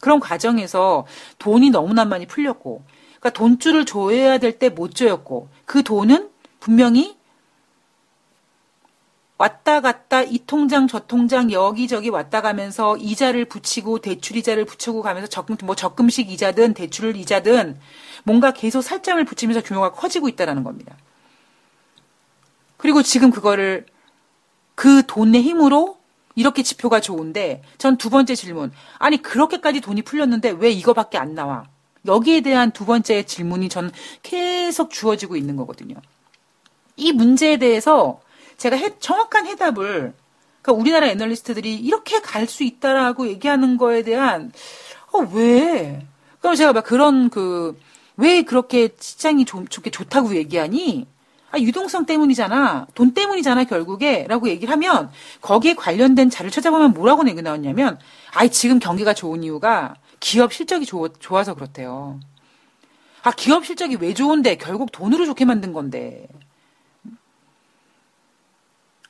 [0.00, 1.06] 그런 과정에서
[1.38, 2.82] 돈이 너무나 많이 풀렸고
[3.20, 7.16] 그러니까 돈줄을 조여야 될 때 못 조였고 그 돈은 분명히
[9.38, 15.28] 왔다 갔다 이 통장 저 통장 여기저기 왔다 가면서 이자를 붙이고 대출 이자를 붙이고 가면서
[15.28, 17.78] 적금 뭐 적금식 이자든 대출 이자든
[18.24, 20.96] 뭔가 계속 살점을 붙이면서 규모가 커지고 있다라는 겁니다.
[22.80, 23.86] 그리고 지금 그거를
[24.74, 25.98] 그 돈의 힘으로
[26.34, 31.64] 이렇게 지표가 좋은데 전 두 번째 질문 아니 그렇게까지 돈이 풀렸는데 왜 이거밖에 안 나와?
[32.06, 33.90] 여기에 대한 두 번째 질문이 전
[34.22, 35.96] 계속 주어지고 있는 거거든요.
[36.96, 38.20] 이 문제에 대해서
[38.56, 40.14] 제가 해, 정확한 해답을
[40.62, 44.52] 그러니까 우리나라 애널리스트들이 이렇게 갈 수 있다라고 얘기하는 거에 대한
[45.12, 46.06] 어 왜?
[46.40, 47.76] 그럼 제가 막 그런 그
[48.16, 51.06] 왜 그렇게 시장이 좋, 좋게 좋다고 얘기하니?
[51.52, 52.86] 아, 유동성 때문이잖아.
[52.94, 54.26] 돈 때문이잖아, 결국에.
[54.28, 55.10] 라고 얘기를 하면,
[55.40, 57.98] 거기에 관련된 자료를 찾아보면 뭐라고 얘기 나왔냐면,
[58.34, 62.20] 아이, 지금 경기가 좋은 이유가 기업 실적이 좋, 좋아서 그렇대요.
[63.22, 64.56] 아, 기업 실적이 왜 좋은데?
[64.56, 66.28] 결국 돈으로 좋게 만든 건데.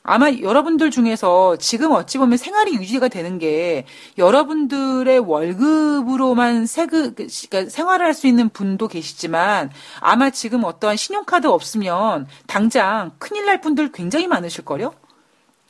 [0.02, 3.84] 아마 여러분들 중에서 지금 어찌 보면 생활이 유지가 되는 게
[4.18, 12.26] 여러분들의 월급으로만 세그, 그러니까 생활을 할 수 있는 분도 계시지만 아마 지금 어떠한 신용카드 없으면
[12.46, 14.92] 당장 큰일 날 분들 굉장히 많으실걸요?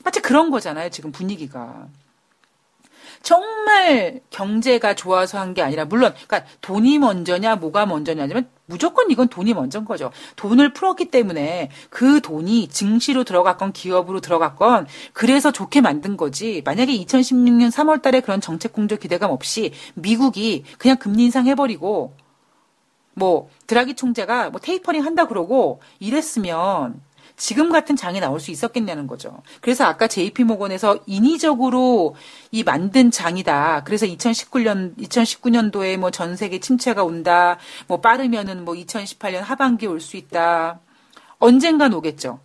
[0.05, 1.87] 마치 그런 거잖아요, 지금 분위기가.
[3.23, 9.53] 정말 경제가 좋아서 한 게 아니라 물론 그러니까 돈이 먼저냐 뭐가 먼저냐면 무조건 이건 돈이
[9.53, 10.13] 먼저인 거죠.
[10.37, 16.63] 돈을 풀었기 때문에 그 돈이 증시로 들어갔건 기업으로 들어갔건 그래서 좋게 만든 거지.
[16.65, 22.15] 만약에 2016년 3월 달에 그런 정책 공조 기대감 없이 미국이 그냥 금리 인상 해버리고
[23.15, 27.01] 뭐 드라기 총재가 뭐 테이퍼링 한다 그러고 이랬으면
[27.41, 29.43] 지금 같은 장이 나올 수 있었겠냐는 거죠.
[29.63, 32.15] 그래서 아까 JP 모건에서 인위적으로
[32.51, 33.85] 이 만든 장이다.
[33.85, 37.57] 그래서 2019년 2019년도에 뭐 전 세계 침체가 온다.
[37.87, 40.81] 뭐 빠르면은 뭐 2018년 하반기에 올수 있다.
[41.39, 42.41] 언젠간 오겠죠.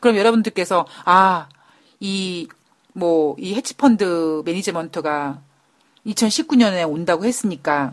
[0.00, 1.48] 그럼 여러분들께서 아,
[2.00, 2.46] 이
[2.92, 5.40] 뭐이 헤지펀드 매니지먼트가
[6.06, 7.92] 2019년에 온다고 했으니까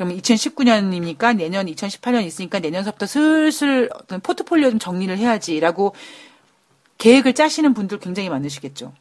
[0.00, 5.94] 그러면 2019년이니까 내년 2018년 있으니까 내년서부터 슬슬 어떤 포트폴리오 좀 정리를 해야지라고
[6.96, 8.94] 계획을 짜시는 분들 굉장히 많으시겠죠.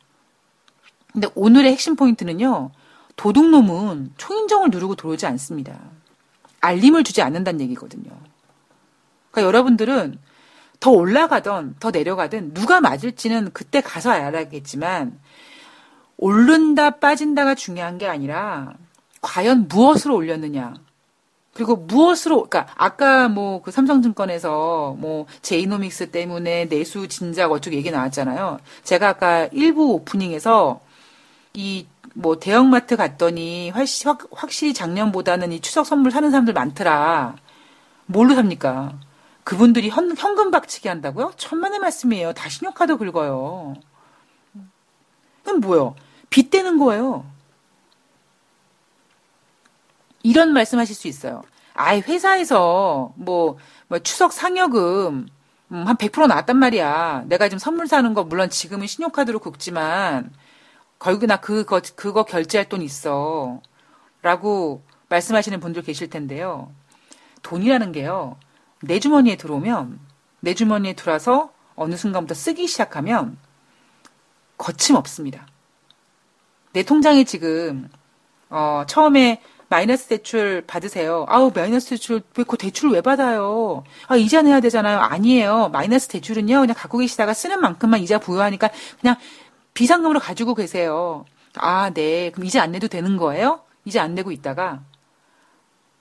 [1.14, 2.72] 근데 오늘의 핵심 포인트는요.
[3.16, 5.80] 도둑놈은 초인종을 누르고 들어오지 않습니다.
[6.60, 8.12] 알림을 주지 않는다는 얘기거든요.
[9.32, 10.20] 그러니까 여러분들은
[10.82, 15.18] 더 올라가던 더 내려가든 누가 맞을지는 그때 가서 알아야겠지만
[16.18, 18.74] 오른다 빠진다가 중요한 게 아니라
[19.22, 20.74] 과연 무엇으로 올렸느냐.
[21.60, 28.60] 그리고 무엇으로, 그러니까 아까 뭐 그 삼성증권에서 뭐 제이노믹스 때문에 내수 진작 어쩌고 얘기 나왔잖아요.
[28.84, 30.82] 제가 아까 일부 오프닝에서
[31.54, 33.88] 이 뭐 대형마트 갔더니 확,
[34.32, 37.36] 확실히 작년보다는 이 추석 선물 사는 사람들 많더라.
[38.06, 39.00] 뭘로 삽니까?
[39.44, 41.34] 그분들이 현, 현금 박치기 한다고요?
[41.38, 42.34] 천만의 말씀이에요.
[42.34, 43.76] 다 신용카드 긁어요.
[45.44, 45.96] 그럼 뭐요?
[46.30, 47.26] 빚대는 거예요.
[50.24, 51.44] 이런 말씀하실 수 있어요.
[51.80, 53.58] 아이 회사에서 뭐,
[53.88, 55.28] 뭐 추석 상여금
[55.72, 57.24] 음, 한 100% 나왔단 말이야.
[57.28, 60.34] 내가 지금 선물 사는 거 물론 지금은 신용카드로 긁지만
[61.00, 63.62] 걸그나 그거 그거 결제할 돈 있어.
[64.22, 66.70] 라고 말씀하시는 분들 계실 텐데요.
[67.44, 68.36] 돈이라는 게요.
[68.82, 70.02] 내 주머니에 들어오면
[70.42, 73.38] 내 주머니에 들어와서 어느 순간부터 쓰기 시작하면
[74.58, 75.48] 거침없습니다.
[76.74, 77.90] 내 통장에 지금
[78.50, 81.26] 어, 처음에 마이너스 대출 받으세요.
[81.30, 83.84] 아우 마이너스 대출 왜 그 대출을 왜 받아요?
[84.08, 85.00] 아 이자 내야 되잖아요.
[85.00, 85.70] 아니에요.
[85.70, 89.16] 마이너스 대출은요 그냥 갖고 계시다가 쓰는 만큼만 이자 부여하니까 그냥
[89.76, 91.26] 비상금으로 가지고 계세요.
[91.56, 92.32] 아 네.
[92.32, 93.62] 그럼 이제 안 내도 되는 거예요?
[93.86, 94.82] 이제 안 내고 있다가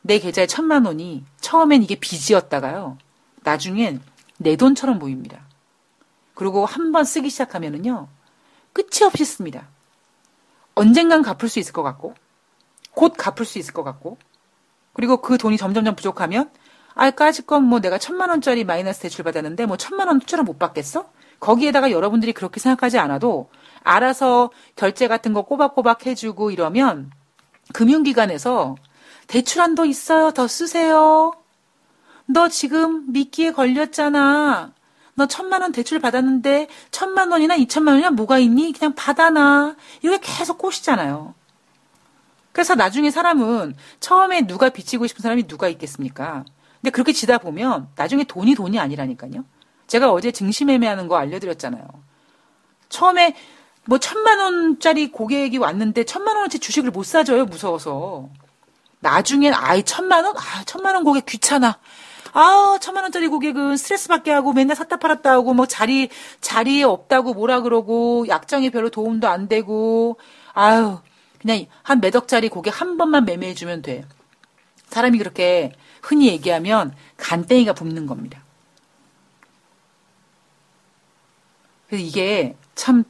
[0.02, 2.96] 내 계좌에 천만 원이 처음엔 이게 빚이었다가요.
[3.42, 4.00] 나중엔
[4.38, 5.40] 내 돈처럼 보입니다.
[6.34, 8.08] 그리고 한 번 쓰기 시작하면은요.
[8.72, 9.66] 끝이 없이 씁니다.
[10.74, 12.14] 언젠간 갚을 수 있을 것 같고
[12.98, 14.18] 곧 갚을 수 있을 것 같고
[14.92, 16.50] 그리고 그 돈이 점점점 부족하면
[16.94, 21.08] 아 까짓건 뭐 내가 천만 원짜리 마이너스 대출 받았는데 뭐 천만 원처럼 못 받겠어?
[21.38, 23.50] 거기에다가 여러분들이 그렇게 생각하지 않아도
[23.84, 27.12] 알아서 결제 같은 거 꼬박꼬박 해주고 이러면
[27.72, 28.74] 금융기관에서
[29.28, 30.32] 대출 한도 있어요.
[30.32, 31.34] 더 쓰세요.
[32.26, 34.72] 너 지금 미끼에 걸렸잖아.
[35.14, 38.72] 너 천만 원 대출 받았는데 천만 원이나 이천만 원이나 뭐가 있니?
[38.72, 39.76] 그냥 받아놔.
[40.02, 41.37] 이게 계속 꼬시잖아요.
[42.58, 46.44] 그래서 나중에 사람은 처음에 누가 빚지고 싶은 사람이 누가 있겠습니까?
[46.80, 49.44] 근데 그렇게 지다 보면 나중에 돈이 돈이 아니라니까요.
[49.86, 51.86] 제가 어제 증시매매하는 거 알려드렸잖아요.
[52.88, 53.36] 처음에
[53.84, 58.28] 뭐 천만 원짜리 고객이 왔는데 천만 원어치 주식을 못 사줘요 무서워서.
[58.98, 60.36] 나중엔 아이 천만 원?
[60.36, 61.78] 아 천만 원 고객 귀찮아.
[62.32, 66.08] 아 천만 원짜리 고객은 스트레스 받게 하고 맨날 샀다 팔았다 하고 뭐 자리
[66.40, 70.18] 자리에 없다고 뭐라 그러고 약정에 별로 도움도 안 되고
[70.54, 70.98] 아유
[71.40, 74.04] 그냥 한 매덕짜리 고객 한 번만 매매해주면 돼.
[74.88, 75.72] 사람이 그렇게
[76.02, 78.42] 흔히 얘기하면 간땡이가 붓는 겁니다.
[81.88, 83.04] 그래서 이게 참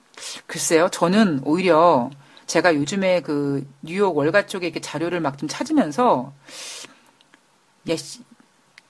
[0.47, 0.89] 글쎄요.
[0.91, 2.11] 저는 오히려
[2.47, 6.33] 제가 요즘에 그 뉴욕 월가 쪽에 이렇게 자료를 막 좀 찾으면서
[7.91, 7.95] 야,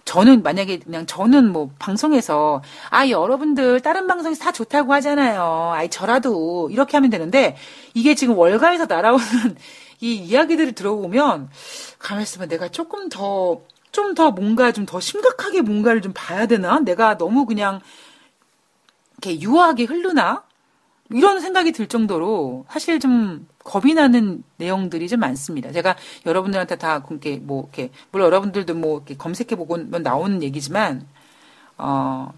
[0.08, 5.72] 저는 만약에 그냥 저는 뭐 방송에서 아 여러분들 다른 방송에서 다 좋다고 하잖아요.
[5.74, 7.56] 아이 저라도 이렇게 하면 되는데
[7.92, 9.24] 이게 지금 월가에서 날아오는
[10.00, 11.50] 이 이야기들을 들어보면
[11.98, 13.60] 가만 있으면 내가 조금 더
[13.92, 16.78] 좀 더 뭔가 좀 더 심각하게 뭔가를 좀 봐야 되나?
[16.80, 17.80] 내가 너무 그냥
[19.22, 20.44] 이렇게 유하게 흐르나?
[21.10, 25.72] 이런 생각이 들 정도로 사실 좀 겁이 나는 내용들이 좀 많습니다.
[25.72, 25.96] 제가
[26.26, 31.06] 여러분들한테 다 이렇게 뭐 이렇게 물론 여러분들도 뭐 이렇게 검색해 보면 나오는 얘기지만
[31.76, 32.32] 어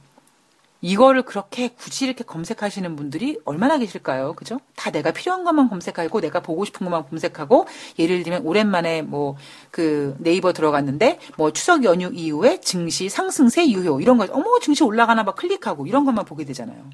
[0.82, 4.32] 이거를 그렇게 굳이 이렇게 검색하시는 분들이 얼마나 계실까요?
[4.32, 4.60] 그죠?
[4.76, 7.66] 다 내가 필요한 것만 검색하고 내가 보고 싶은 것만 검색하고
[7.98, 9.36] 예를 들면 오랜만에 뭐
[9.70, 15.24] 그 네이버 들어갔는데 뭐 추석 연휴 이후에 증시 상승세 유효 이런 거 어머 증시 올라가나
[15.24, 16.90] 봐 클릭하고 이런 것만 보게 되잖아요.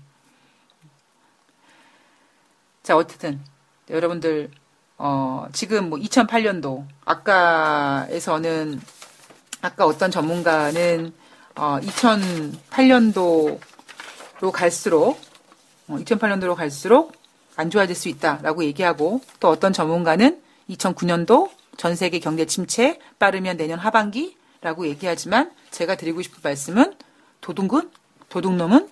[2.83, 3.41] 자, 어쨌든
[3.91, 4.51] 여러분들
[4.99, 8.81] 어, 지금 뭐 2008년도 아까에서는
[9.61, 11.13] 아까 어떤 전문가는
[11.55, 13.59] 어, 2008년도로
[14.53, 15.21] 갈수록
[15.89, 17.13] 어, 2008년도로 갈수록
[17.57, 23.79] 안 좋아질 수 있다라고 얘기하고 또 어떤 전문가는 2009년도 전 세계 경제 침체 빠르면 내년
[23.79, 26.95] 하반기라고 얘기하지만 제가 드리고 싶은 말씀은
[27.41, 27.91] 도둑은
[28.29, 28.89] 도둑놈은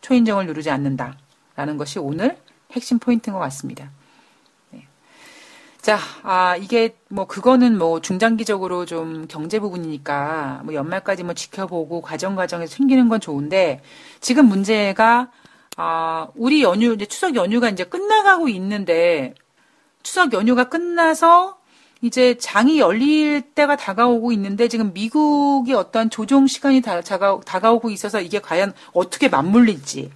[0.00, 2.38] 초인종을 누르지 않는다라는 것이 오늘
[2.72, 3.90] 핵심 포인트인 것 같습니다.
[5.86, 5.92] 네.
[5.92, 12.34] 자, 아, 이게 뭐 그거는 뭐 중장기적으로 좀 경제 부분이니까 뭐 연말까지 뭐 지켜보고 과정
[12.34, 13.82] 과정에서 생기는 건 좋은데
[14.20, 15.30] 지금 문제가
[15.76, 19.34] 아, 우리 연휴 이제 추석 연휴가 이제 끝나가고 있는데
[20.02, 21.58] 추석 연휴가 끝나서
[22.02, 28.40] 이제 장이 열릴 때가 다가오고 있는데 지금 미국의 어떤 조정 시간이 다, 다가오고 있어서 이게
[28.40, 30.10] 과연 어떻게 맞물릴지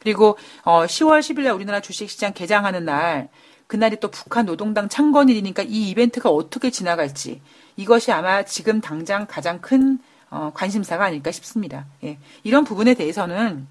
[0.00, 3.30] 그리고 어 10월 10일 날 우리나라 주식시장 개장하는 날
[3.66, 7.40] 그날이 또 북한 노동당 창건일이니까 이 이벤트가 어떻게 지나갈지
[7.76, 9.98] 이것이 아마 지금 당장 가장 큰
[10.30, 11.86] 어, 관심사가 아닐까 싶습니다.
[12.02, 12.18] 예.
[12.42, 13.66] 이런 부분에 대해서는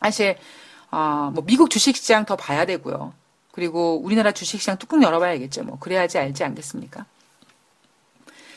[0.00, 0.36] 사실
[0.90, 3.12] 어, 뭐 미국 주식시장 더 봐야 되고요.
[3.52, 5.64] 그리고 우리나라 주식시장 뚜껑 열어봐야겠죠.
[5.64, 7.06] 뭐 그래야지 알지 않겠습니까?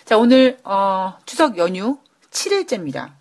[0.05, 1.97] 자 오늘 어, 추석 연휴
[2.32, 3.12] 7일째입니다.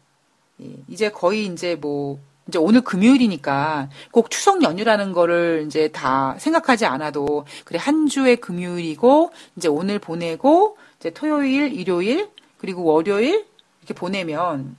[0.63, 2.19] 예, 이제 거의 이제 뭐
[2.49, 9.33] 이제 오늘 금요일이니까 꼭 추석 연휴라는 거를 이제 다 생각하지 않아도 그래 한 주의 금요일이고
[9.57, 13.47] 이제 오늘 보내고 이제 토요일, 일요일 그리고 월요일
[13.81, 14.77] 이렇게 보내면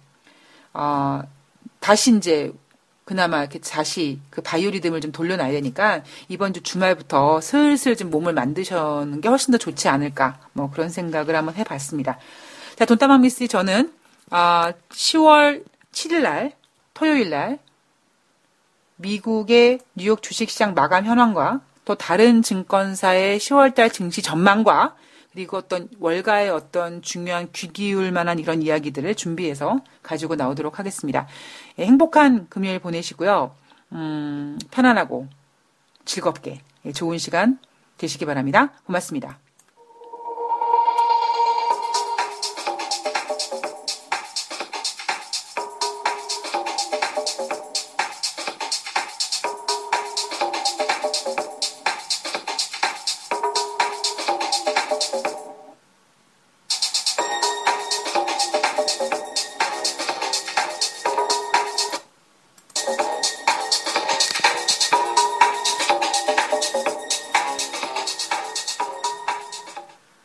[0.74, 1.28] 아 어,
[1.80, 2.52] 다시 이제
[3.06, 9.22] 그나마 이렇게 다시 그 바이오리듬을 좀 돌려놔야 되니까 이번 주 주말부터 슬슬 좀 몸을 만드시는
[9.22, 12.18] 게 훨씬 더 좋지 않을까 뭐 그런 생각을 한번 해봤습니다.
[12.76, 13.94] 자 돈다방 미스 저는
[14.30, 15.64] 아 10월
[15.94, 16.52] 7일 날
[16.98, 17.60] 토요일 날
[18.96, 24.96] 미국의 뉴욕 주식시장 마감 현황과 또 다른 증권사의 10월달 증시 전망과
[25.32, 31.28] 그리고 어떤 월가의 어떤 중요한 귀 기울 만한 이런 이야기들을 준비해서 가지고 나오도록 하겠습니다.
[31.78, 33.56] 예, 행복한 금요일 보내시고요.
[33.92, 35.28] 음, 편안하고
[36.04, 37.60] 즐겁게 예, 좋은 시간
[38.00, 38.72] 되시기 바랍니다.
[38.86, 39.38] 고맙습니다.